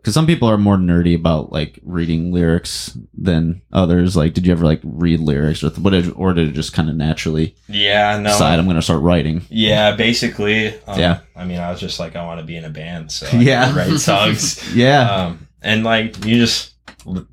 [0.00, 4.16] because some people are more nerdy about like reading lyrics than others.
[4.16, 5.90] Like, did you ever like read lyrics or what?
[5.90, 9.02] Did, or did it just kind of naturally yeah no decide I'm going to start
[9.02, 9.42] writing?
[9.50, 10.68] Yeah, basically.
[10.86, 11.20] Um, Yeah.
[11.36, 13.36] I mean, I was just like, I want to be in a band, so I
[13.40, 13.74] Yeah.
[13.76, 14.74] write songs.
[14.74, 15.10] Yeah.
[15.10, 16.74] um, and like you just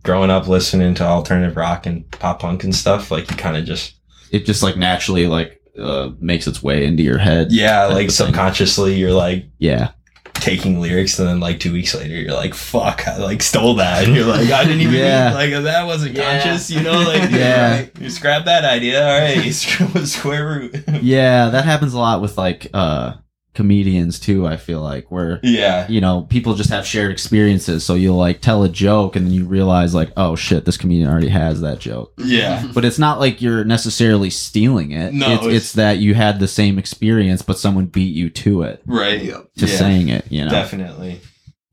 [0.04, 3.66] growing up listening to alternative rock and pop punk and stuff, like you kind of
[3.66, 3.94] just
[4.32, 7.52] it just like naturally like uh, makes its way into your head.
[7.52, 8.10] yeah, like of thing.
[8.10, 9.92] subconsciously you're like Yeah.
[10.40, 14.06] Taking lyrics, and then like two weeks later you're like, fuck, I like stole that,
[14.06, 15.26] and you're like, I didn't even Yeah.
[15.30, 16.40] mean, like that wasn't Yeah.
[16.42, 17.86] conscious, you know, like Yeah.
[18.00, 19.52] you scrap that idea, all right, you
[20.06, 21.50] square root, Yeah.
[21.50, 23.14] That happens a lot with like uh
[23.58, 24.48] comedians too.
[24.48, 27.84] I feel like where yeah, you know, people just have shared experiences.
[27.86, 31.10] So you'll like tell a joke and then you realize like, oh shit, this comedian
[31.10, 32.14] already has that joke.
[32.18, 35.12] yeah, But it's not like you're necessarily stealing it.
[35.14, 38.62] No, it's, it's- it's that you had the same experience, but someone beat you to
[38.62, 39.48] it, right, Yep.
[39.58, 39.76] to Yeah.
[39.76, 40.52] saying it, you know?
[40.52, 41.20] definitely.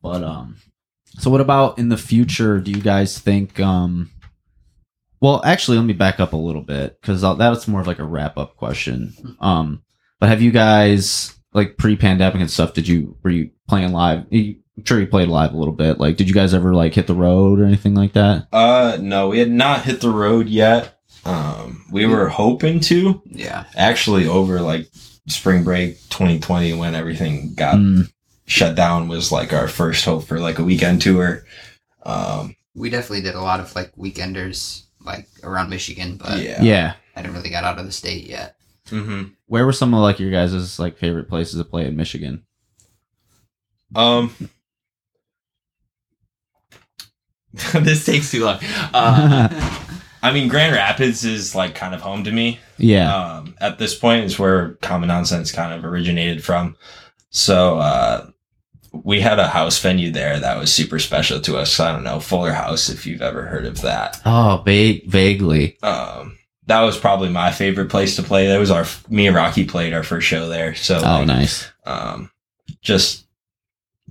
[0.03, 0.57] But, um,
[1.18, 2.59] so what about in the future?
[2.61, 4.11] Do you guys think, um,
[5.20, 8.05] well, actually, let me back up a little bit because that's more of like a
[8.05, 9.14] wrap up question.
[9.41, 9.82] Um,
[10.20, 12.74] but have you guys like pre pandemic and stuff?
[12.74, 14.26] Did you were you playing live?
[14.30, 15.98] You, I'm sure you played live a little bit.
[16.00, 18.48] Like, did you guys ever like hit the road or anything like that?
[18.52, 21.00] Uh, no, we had not hit the road yet.
[21.24, 23.64] Um, we were hoping to Yeah.
[23.76, 24.88] actually over like
[25.28, 28.11] spring break 2020 when everything got Mm,
[28.46, 31.44] shut down was like our first hope for like a weekend tour.
[32.05, 36.61] Um, We definitely did a lot of like weekenders like around Michigan, but yeah.
[36.62, 36.94] yeah.
[37.16, 38.57] I didn't really got out of the state yet.
[38.91, 42.45] Hmm Where were some of like your guys' like favorite places to play in Michigan?
[43.95, 44.35] Um,
[47.74, 48.59] this takes too long.
[48.93, 49.49] Uh,
[50.22, 52.59] I mean, Grand Rapids is like kind of home to me.
[52.78, 53.14] yeah.
[53.14, 56.76] Um, at this point is where Common Nonsense kind of originated from.
[57.30, 58.30] So uh,
[58.93, 61.78] we had a house venue there that was super special to us.
[61.78, 64.20] I don't know Fuller House if you've ever heard of that.
[64.24, 65.78] oh, va- vaguely.
[65.82, 68.47] Um, that was probably my favorite place to play.
[68.49, 70.75] That was our me and Rocky played our first show there.
[70.75, 71.71] So Oh, like, nice.
[71.87, 72.31] um,
[72.83, 73.27] just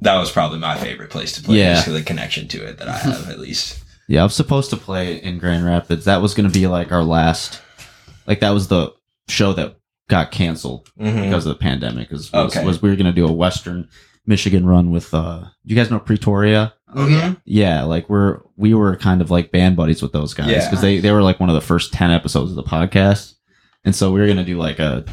[0.01, 1.58] that was probably my favorite place to play.
[1.60, 1.74] Yeah.
[1.76, 3.80] just for the connection to it that I have at least.
[4.10, 6.04] Yeah, I was supposed to play in Grand Rapids.
[6.06, 7.62] That was going to be like our last,
[8.28, 8.93] like that was the
[9.30, 9.78] show that
[10.10, 11.24] got canceled Mhm.
[11.24, 12.12] because of the pandemic.
[12.12, 12.66] Was, was, Okay.
[12.66, 13.88] was we were going to do a Western
[14.26, 16.74] Michigan run with, uh, do you guys know Pretoria?
[16.95, 17.35] Oh yeah.
[17.45, 20.67] Yeah, like we're we were kind of like band buddies with those guys Yeah.
[20.69, 23.33] because they they were like one of the first ten episodes of the podcast,
[23.85, 25.05] and so we were gonna do like a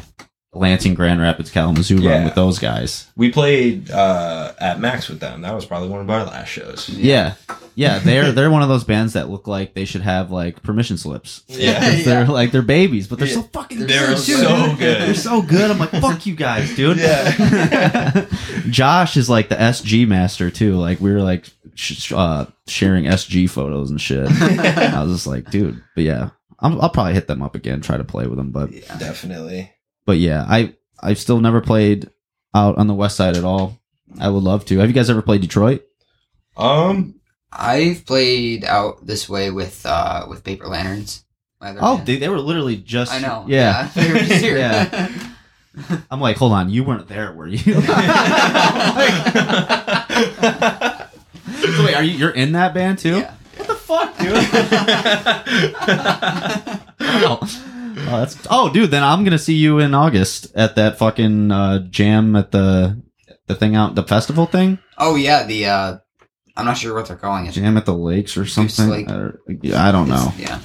[0.53, 3.07] Lansing Grand Rapids Kalamazoo run with those guys.
[3.15, 5.41] We played uh, at Max with them.
[5.43, 6.89] That was probably one of our last shows.
[6.89, 7.35] Yeah,
[7.73, 10.97] yeah, they're they're one of those bands that look like they should have like permission
[10.97, 11.43] slips.
[11.47, 14.17] Yeah, they're like they're babies, but they're so fucking They're good.
[14.17, 14.79] so dude.
[14.79, 15.01] good.
[15.03, 15.71] They're so good.
[15.71, 16.97] I'm like, fuck you guys, dude.
[16.97, 18.25] Yeah.
[18.69, 20.75] Josh is like the SG master too.
[20.75, 24.27] Like we were like sh- sh- uh, sharing SG photos and shit.
[24.41, 25.81] I was just like, dude.
[25.95, 28.51] But yeah, I'm, I'll probably hit them up again, try to play with them.
[28.51, 28.97] But Yeah.
[28.97, 29.71] Definitely.
[30.05, 32.09] but yeah, I I've still never played
[32.53, 33.79] out on the west side at all.
[34.19, 34.77] I would love to.
[34.79, 35.83] Have you guys ever played Detroit?
[36.57, 37.15] Um.
[37.53, 41.25] I've played out this way with uh with paper lanterns.
[41.61, 43.11] Oh, they, they were literally just.
[43.13, 43.45] I know.
[43.47, 43.89] Yeah.
[43.93, 44.57] they were just here.
[44.57, 45.09] Yeah.
[46.09, 47.57] I'm like, hold on, you weren't there, were you?
[51.75, 52.17] So wait, are you?
[52.17, 53.19] You're in that band too?
[53.19, 53.33] Yeah.
[53.57, 54.33] What the fuck, dude?
[56.99, 57.39] oh.
[58.03, 58.89] Oh, that's oh, dude.
[58.91, 63.01] Then I'm gonna see you in August at that fucking uh, jam at the
[63.47, 65.97] the thing out the festival thing, Oh yeah, the uh
[66.55, 67.51] I'm not sure what they're calling it.
[67.51, 68.89] jam at the lakes or something.
[68.89, 69.09] Lake.
[69.09, 69.39] Or-
[69.75, 70.33] I don't know.
[70.37, 70.59] Yeah.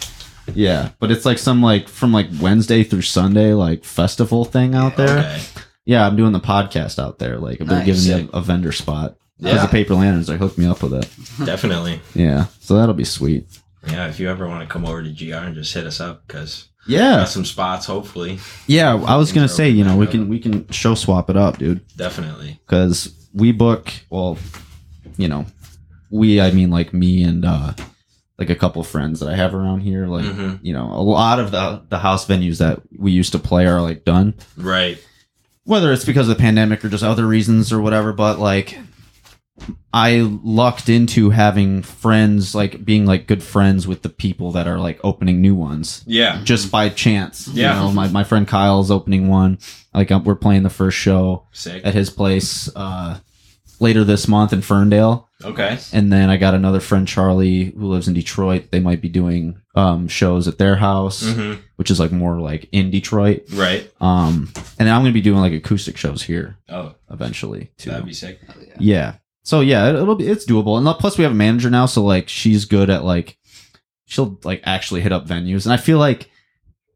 [0.55, 4.97] Yeah, but it's like some like from like Wednesday through Sunday like festival thing out
[4.97, 5.19] there.
[5.19, 5.43] Okay.
[5.85, 7.39] Yeah, I'm doing the podcast out there.
[7.39, 8.05] Like they're Nice.
[8.05, 9.17] giving me a, a vendor spot.
[9.39, 9.63] Because Yeah.
[9.63, 11.09] the paper lanterns, they hooked me up with it.
[11.45, 12.01] Definitely.
[12.15, 13.47] Yeah, so that'll be sweet.
[13.87, 14.07] Yeah.
[14.09, 16.67] If you ever want to come over to GR and just hit us up because
[16.87, 17.87] Yeah, got some spots.
[17.87, 18.39] Hopefully.
[18.67, 18.95] yeah.
[18.95, 21.59] I was gonna say, you know, we back can we can show swap it up,
[21.59, 21.81] dude.
[21.97, 22.59] Definitely.
[22.67, 24.39] because we book well
[25.19, 25.45] you know
[26.11, 27.73] we i mean like me and uh
[28.39, 30.59] like a couple friends that i have around here like Mhm.
[30.63, 33.83] you know a lot of the the house venues that we used to play are
[33.83, 34.97] like done Right.
[35.65, 38.79] whether it's because of the pandemic or just other reasons or whatever but like
[39.93, 44.79] i lucked into having friends like being like good friends with the people that are
[44.79, 46.41] like opening new ones Yeah.
[46.45, 47.75] just by chance Yeah.
[47.75, 49.59] you know my, my friend kyle's opening one
[49.95, 51.85] like um, we're playing the first show Sick.
[51.87, 53.19] at his place uh,
[53.81, 55.29] later this month in Ferndale.
[55.45, 55.79] Okay.
[55.93, 58.71] And then I got another friend, Charlie, who lives in Detroit.
[58.71, 62.69] They might be doing um, shows at their house, hmm which is like more like
[62.73, 63.45] in Detroit.
[63.53, 63.91] Right.
[64.01, 67.91] Um, and then I'm going to be doing like acoustic shows here Oh, eventually too.
[67.91, 68.41] that'd be sick.
[68.67, 68.75] Yeah.
[68.79, 69.15] yeah.
[69.47, 70.77] So yeah, it, it'll be it's doable.
[70.77, 73.39] And plus we have a manager now, so like she's good at like
[74.07, 75.67] she'll like actually hit up venues.
[75.67, 76.29] And I feel like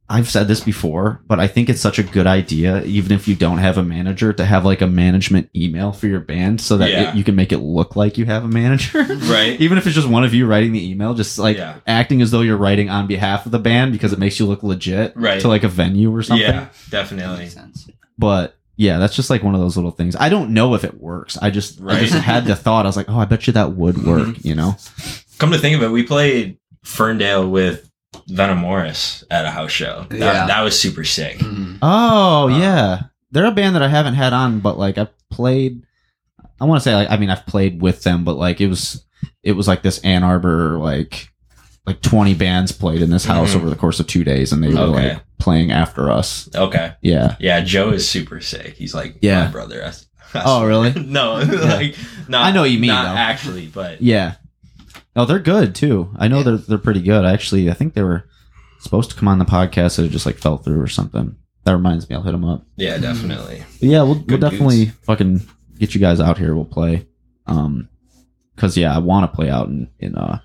[0.09, 3.37] I've said this before, but I think it's such a good idea, even if you
[3.37, 6.91] don't have a manager, to have like a management email for your band so that
[6.91, 7.11] Yeah.
[7.13, 9.05] it, you can make it look like you have a manager.
[9.31, 9.61] Right.
[9.61, 11.77] even if it's just one of you writing the email, just like Yeah.
[11.87, 14.65] acting as though you're writing on behalf of the band because it makes you look
[14.65, 15.41] legit Right.
[15.43, 16.45] to like a venue or something.
[16.49, 16.67] Yeah.
[16.91, 17.39] Definitely.
[17.45, 17.89] Makes sense.
[18.19, 20.17] But yeah, that's just like one of those little things.
[20.17, 21.37] I don't know if it works.
[21.43, 22.87] I just I just had the thought.
[22.87, 24.43] I was like, oh, I bet you that would work.
[24.43, 24.77] You know?
[25.39, 27.91] Come to think of it, we played Ferndale with
[28.29, 30.07] Venom Morris at a house show.
[30.09, 30.47] That, Yeah.
[30.47, 31.39] that was super sick.
[31.39, 31.79] Mhm.
[31.83, 35.83] Oh Uh, yeah, they're a band that I haven't had on, but like I've played.
[36.59, 39.05] I want to say like I mean I've played with them, but like it was
[39.43, 41.30] it was like this Ann Arbor like
[41.91, 43.57] like twenty bands played in this house Mhm.
[43.57, 45.13] over the course of two days, and they were Okay.
[45.15, 46.49] like playing after us.
[46.55, 46.93] Okay.
[47.03, 47.37] Yeah.
[47.41, 48.75] Yeah, Joe is super sick.
[48.77, 49.45] He's like Yeah.
[49.47, 49.85] my brother.
[49.85, 50.93] I- I Oh really?
[51.07, 51.97] no, like
[52.29, 52.45] not.
[52.45, 53.19] I know what you mean, Not though.
[53.19, 54.35] actually, but Yeah.
[55.17, 56.15] Oh, they're good too.
[56.19, 56.43] I know Yeah.
[56.45, 57.25] they're they're pretty good.
[57.25, 58.25] Actually, I think they were
[58.81, 61.35] supposed to come on the podcast, and it just like fell through or something.
[61.65, 62.65] That reminds me, I'll hit them up.
[62.77, 63.63] yeah, definitely.
[63.81, 64.97] But yeah, we'll, we'll definitely dudes.
[65.03, 65.41] fucking
[65.79, 66.55] get you guys out here.
[66.55, 67.07] We'll play.
[67.47, 67.89] Um,
[68.57, 70.39] cause yeah, I want to play out in in uh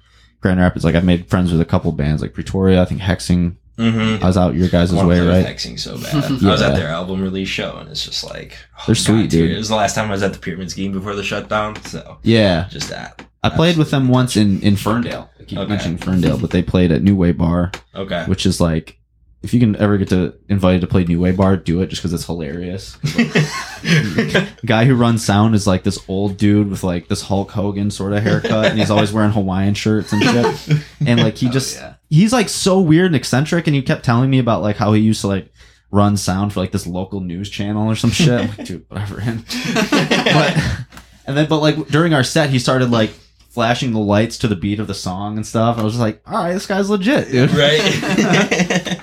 [0.46, 0.86] Grand Rapids.
[0.86, 2.80] Like I've made friends with a couple bands, like Pretoria.
[2.80, 3.56] I think Hexing.
[3.80, 4.24] Mm-hmm.
[4.24, 5.44] I was out your guys' way, right?
[5.44, 6.24] Hexing so bad.
[6.44, 9.50] I was at their album release show, and it's just like oh, They're sweet, dude.
[9.50, 11.76] It was the last time I was at the Pyramid Scheme before the shutdown.
[11.86, 13.26] So Yeah, just that.
[13.44, 15.32] I played with them once in in Ferndale.
[15.40, 15.68] I keep Okay.
[15.70, 18.24] mentioning Ferndale, but they played at New Way Bar, Okay.
[18.28, 19.00] which is like
[19.46, 22.02] if you can ever get to invited to play New Way Bar, do it just
[22.02, 22.98] because it's hilarious.
[24.66, 28.14] Guy who runs sound is like this old dude with like this Hulk Hogan sort
[28.14, 30.84] of haircut, and he's always wearing Hawaiian shirts and shit.
[31.08, 31.94] And like he Oh, just yeah.
[32.10, 35.02] he's like so weird and eccentric, and he kept telling me about like how he
[35.02, 35.52] used to like
[35.92, 38.42] run sound for like this local news channel or some shit.
[38.42, 39.20] I'm like, dude, whatever.
[39.22, 40.58] And, but
[41.28, 43.12] and then but like during our set, he started like
[43.50, 45.78] flashing the lights to the beat of the song and stuff.
[45.78, 47.52] I was just like, all right, this guy's legit, dude.
[47.52, 49.00] right.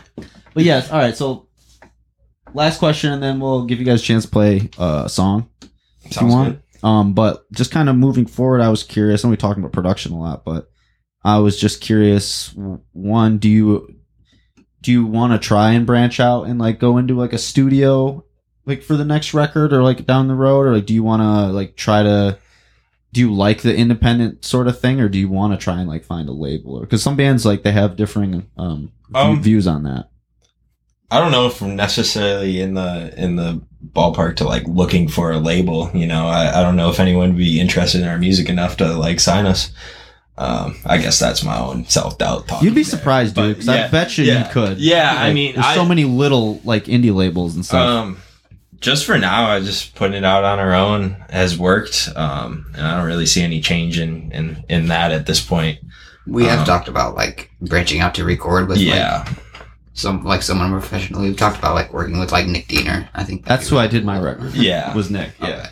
[0.55, 1.17] But yes, all right.
[1.17, 1.49] So
[2.55, 5.49] last question, and then we'll give you guys a chance to play uh, a song
[6.05, 6.55] if you want.
[6.55, 6.87] good.
[6.87, 9.25] Um, but just kind of moving forward, I was curious.
[9.25, 10.69] I know we talking about production a lot, but
[11.25, 12.53] I was just curious.
[12.93, 13.95] One, do you
[14.81, 18.25] do you want to try and branch out and like go into like a studio
[18.67, 21.23] like for the next record or like down the road, or like do you want
[21.23, 22.39] to like try to
[23.13, 25.89] do you like the independent sort of thing, or do you want to try and
[25.89, 26.79] like find a label?
[26.79, 30.09] Or because some bands like they have differing um, Um, views on that.
[31.13, 33.61] I don't know if I'm necessarily in the in the
[33.95, 35.91] ballpark to like looking for a label.
[35.93, 38.79] You know, I, I don't know if anyone would be interested in our music enough
[38.79, 39.73] to like sign us.
[40.39, 42.49] Um, I guess that's my own self doubt.
[42.49, 42.63] Thought.
[42.63, 43.57] You'd be surprised, dude.
[43.57, 44.47] Because I bet you yeah.
[44.47, 44.79] you could.
[44.79, 47.87] Yeah, I mean, there's I- so many little like indie labels and stuff.
[47.87, 48.17] Um,
[48.81, 52.09] just for now, I just putting it out on our own has worked.
[52.17, 55.79] Um, and I don't really see any change in in in that at this point.
[56.27, 59.29] We have Um, talked about like branching out to record with like yeah,
[59.95, 61.29] some like someone professionally.
[61.29, 63.09] We've talked about like working with like Nick Diener.
[63.15, 64.55] I think That's who I did my record.
[64.55, 65.33] yeah, Was Nick?
[65.41, 65.49] yeah.
[65.49, 65.69] Okay.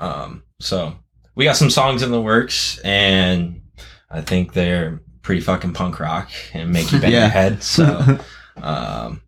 [0.00, 0.96] Um, so
[1.34, 3.62] we got some songs in the works, and
[4.10, 7.20] I think they're pretty fucking punk rock and make you bang Yeah.
[7.20, 7.62] your head.
[7.62, 8.18] So
[8.60, 9.22] um,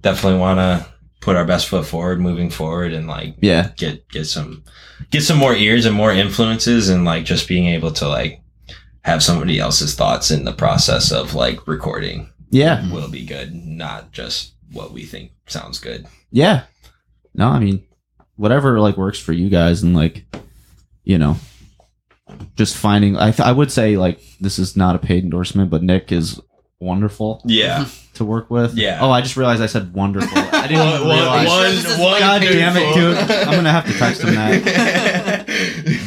[0.00, 0.86] definitely want to
[1.20, 4.64] put our best foot forward, moving forward, and like yeah, get get some
[5.10, 8.42] get some more ears and more influences, and like just being able to like
[9.02, 14.12] have somebody else's thoughts in the process of like recording yeah, will be good, not
[14.12, 16.06] just what we think sounds good.
[16.30, 16.64] yeah.
[17.34, 17.84] No, I mean,
[18.36, 20.24] whatever like works for you guys, and like,
[21.04, 21.36] you know,
[22.56, 23.16] just finding.
[23.16, 26.40] I th- I would say like this is not a paid endorsement, but Nick is
[26.80, 27.86] wonderful Yeah.
[28.14, 28.74] to work with.
[28.74, 28.98] Yeah.
[29.00, 30.36] Oh, I just realized I said wonderful.
[30.36, 31.86] I didn't One- realize.
[31.86, 33.16] one- one God damn it, dude.
[33.18, 33.30] dude.
[33.30, 34.64] I'm gonna have to text him that.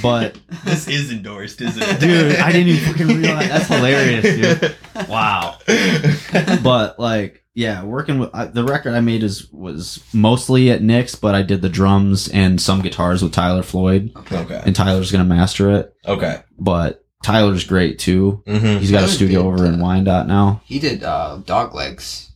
[0.01, 1.99] But this is endorsed, isn't it?
[1.99, 3.49] dude, I didn't even fucking realize.
[3.49, 4.75] That's hilarious, dude.
[5.09, 5.57] Wow.
[6.63, 11.15] but like yeah working with I, the record i made is was mostly at nick's
[11.15, 14.61] but i did the drums and some guitars with tyler floyd Okay.
[14.65, 16.41] and tyler's gonna master it Okay.
[16.59, 18.79] but tyler's great too Mm-hmm.
[18.79, 22.31] he's got a studio did, over in wyandotte now He did uh, Dog Legs.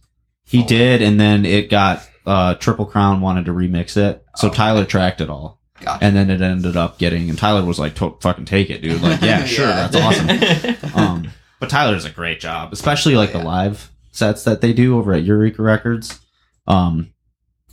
[0.46, 0.68] he Oh.
[0.68, 4.52] did and then it got uh triple crown wanted to remix it so Oh.
[4.52, 6.04] tyler tracked it all Gotcha.
[6.06, 9.22] and then it ended up getting and tyler was like fucking take it dude like
[9.22, 9.88] yeah sure Yeah.
[9.88, 13.40] that's awesome um but tyler does a great job especially like Yeah.
[13.40, 16.20] the live sets that they do over at eureka records
[16.68, 17.12] um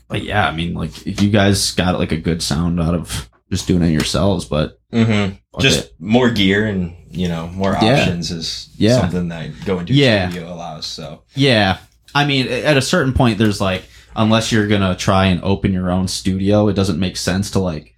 [0.09, 3.29] but yeah i mean like if you guys got like a good sound out of
[3.51, 5.35] just doing it yourselves but mm-hmm.
[5.59, 8.01] Just more gear and you know more Yeah.
[8.03, 9.01] options is Yeah.
[9.01, 10.31] something that going to Yeah.
[10.31, 10.87] studio allows.
[10.87, 11.79] So yeah
[12.15, 13.83] i mean at a certain point there's like
[14.17, 17.95] unless you're gonna try and open your own studio it doesn't make sense to like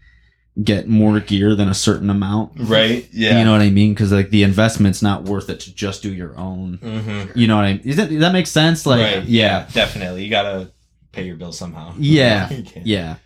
[0.63, 4.13] get more gear than a certain amount right, yeah, you know what i mean because
[4.13, 7.39] like the investment's not worth it to just do your own mm-hmm.
[7.39, 10.25] you know what i mean Is that, does that make sense like right, yeah definitely.
[10.25, 10.71] You gotta
[11.13, 11.95] pay your bills somehow.
[11.99, 12.51] Yeah.
[12.85, 13.17] Yeah.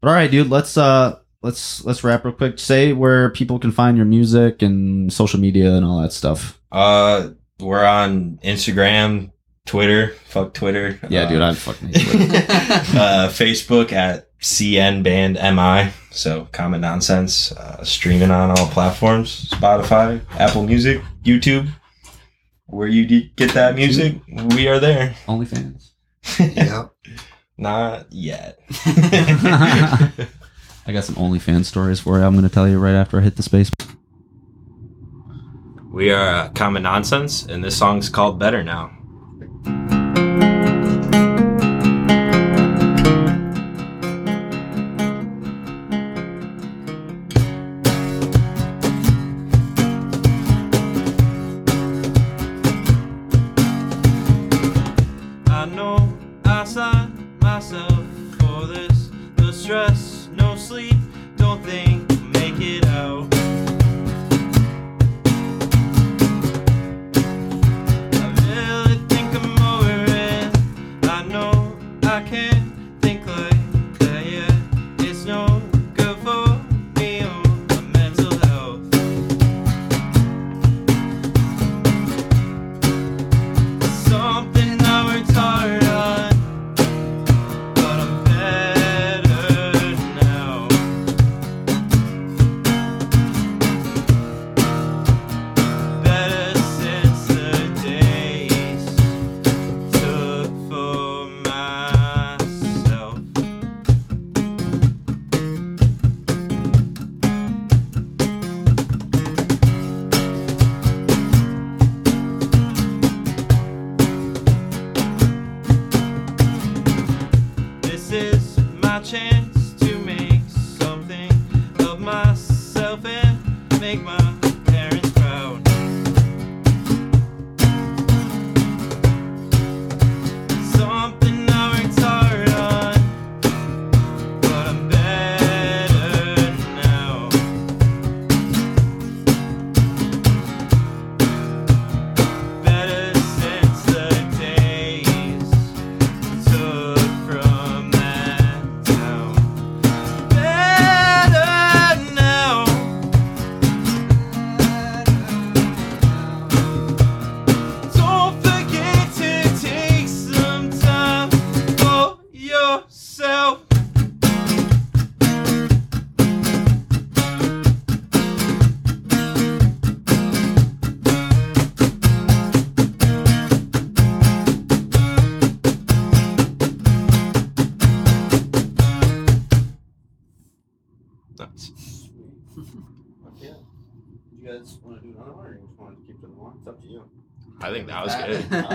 [0.00, 2.58] But all right, dude, let's uh let's let's wrap real quick.
[2.58, 6.60] Say where people can find your music and social media and all that stuff.
[6.72, 7.30] Uh,
[7.60, 9.30] we're on Instagram,
[9.66, 10.14] Twitter.
[10.26, 10.98] Fuck Twitter.
[11.08, 12.36] Yeah, uh, dude, I'm fucking hate Twitter.
[12.38, 15.92] uh, Facebook at CN Band MI.
[16.10, 17.52] So Common Nonsense.
[17.52, 21.68] Uh, streaming on all platforms: Spotify, Apple Music, YouTube.
[22.66, 24.16] Where you de- get that music,
[24.54, 25.14] we are there.
[25.26, 25.90] OnlyFans.
[26.56, 26.92] yep.
[27.58, 28.58] Not yet.
[30.84, 32.24] I got some OnlyFans stories for you.
[32.24, 33.70] I'm gonna tell you right after I hit the space.
[35.92, 38.90] we are uh, Common Nonsense, and this song's called Better Now.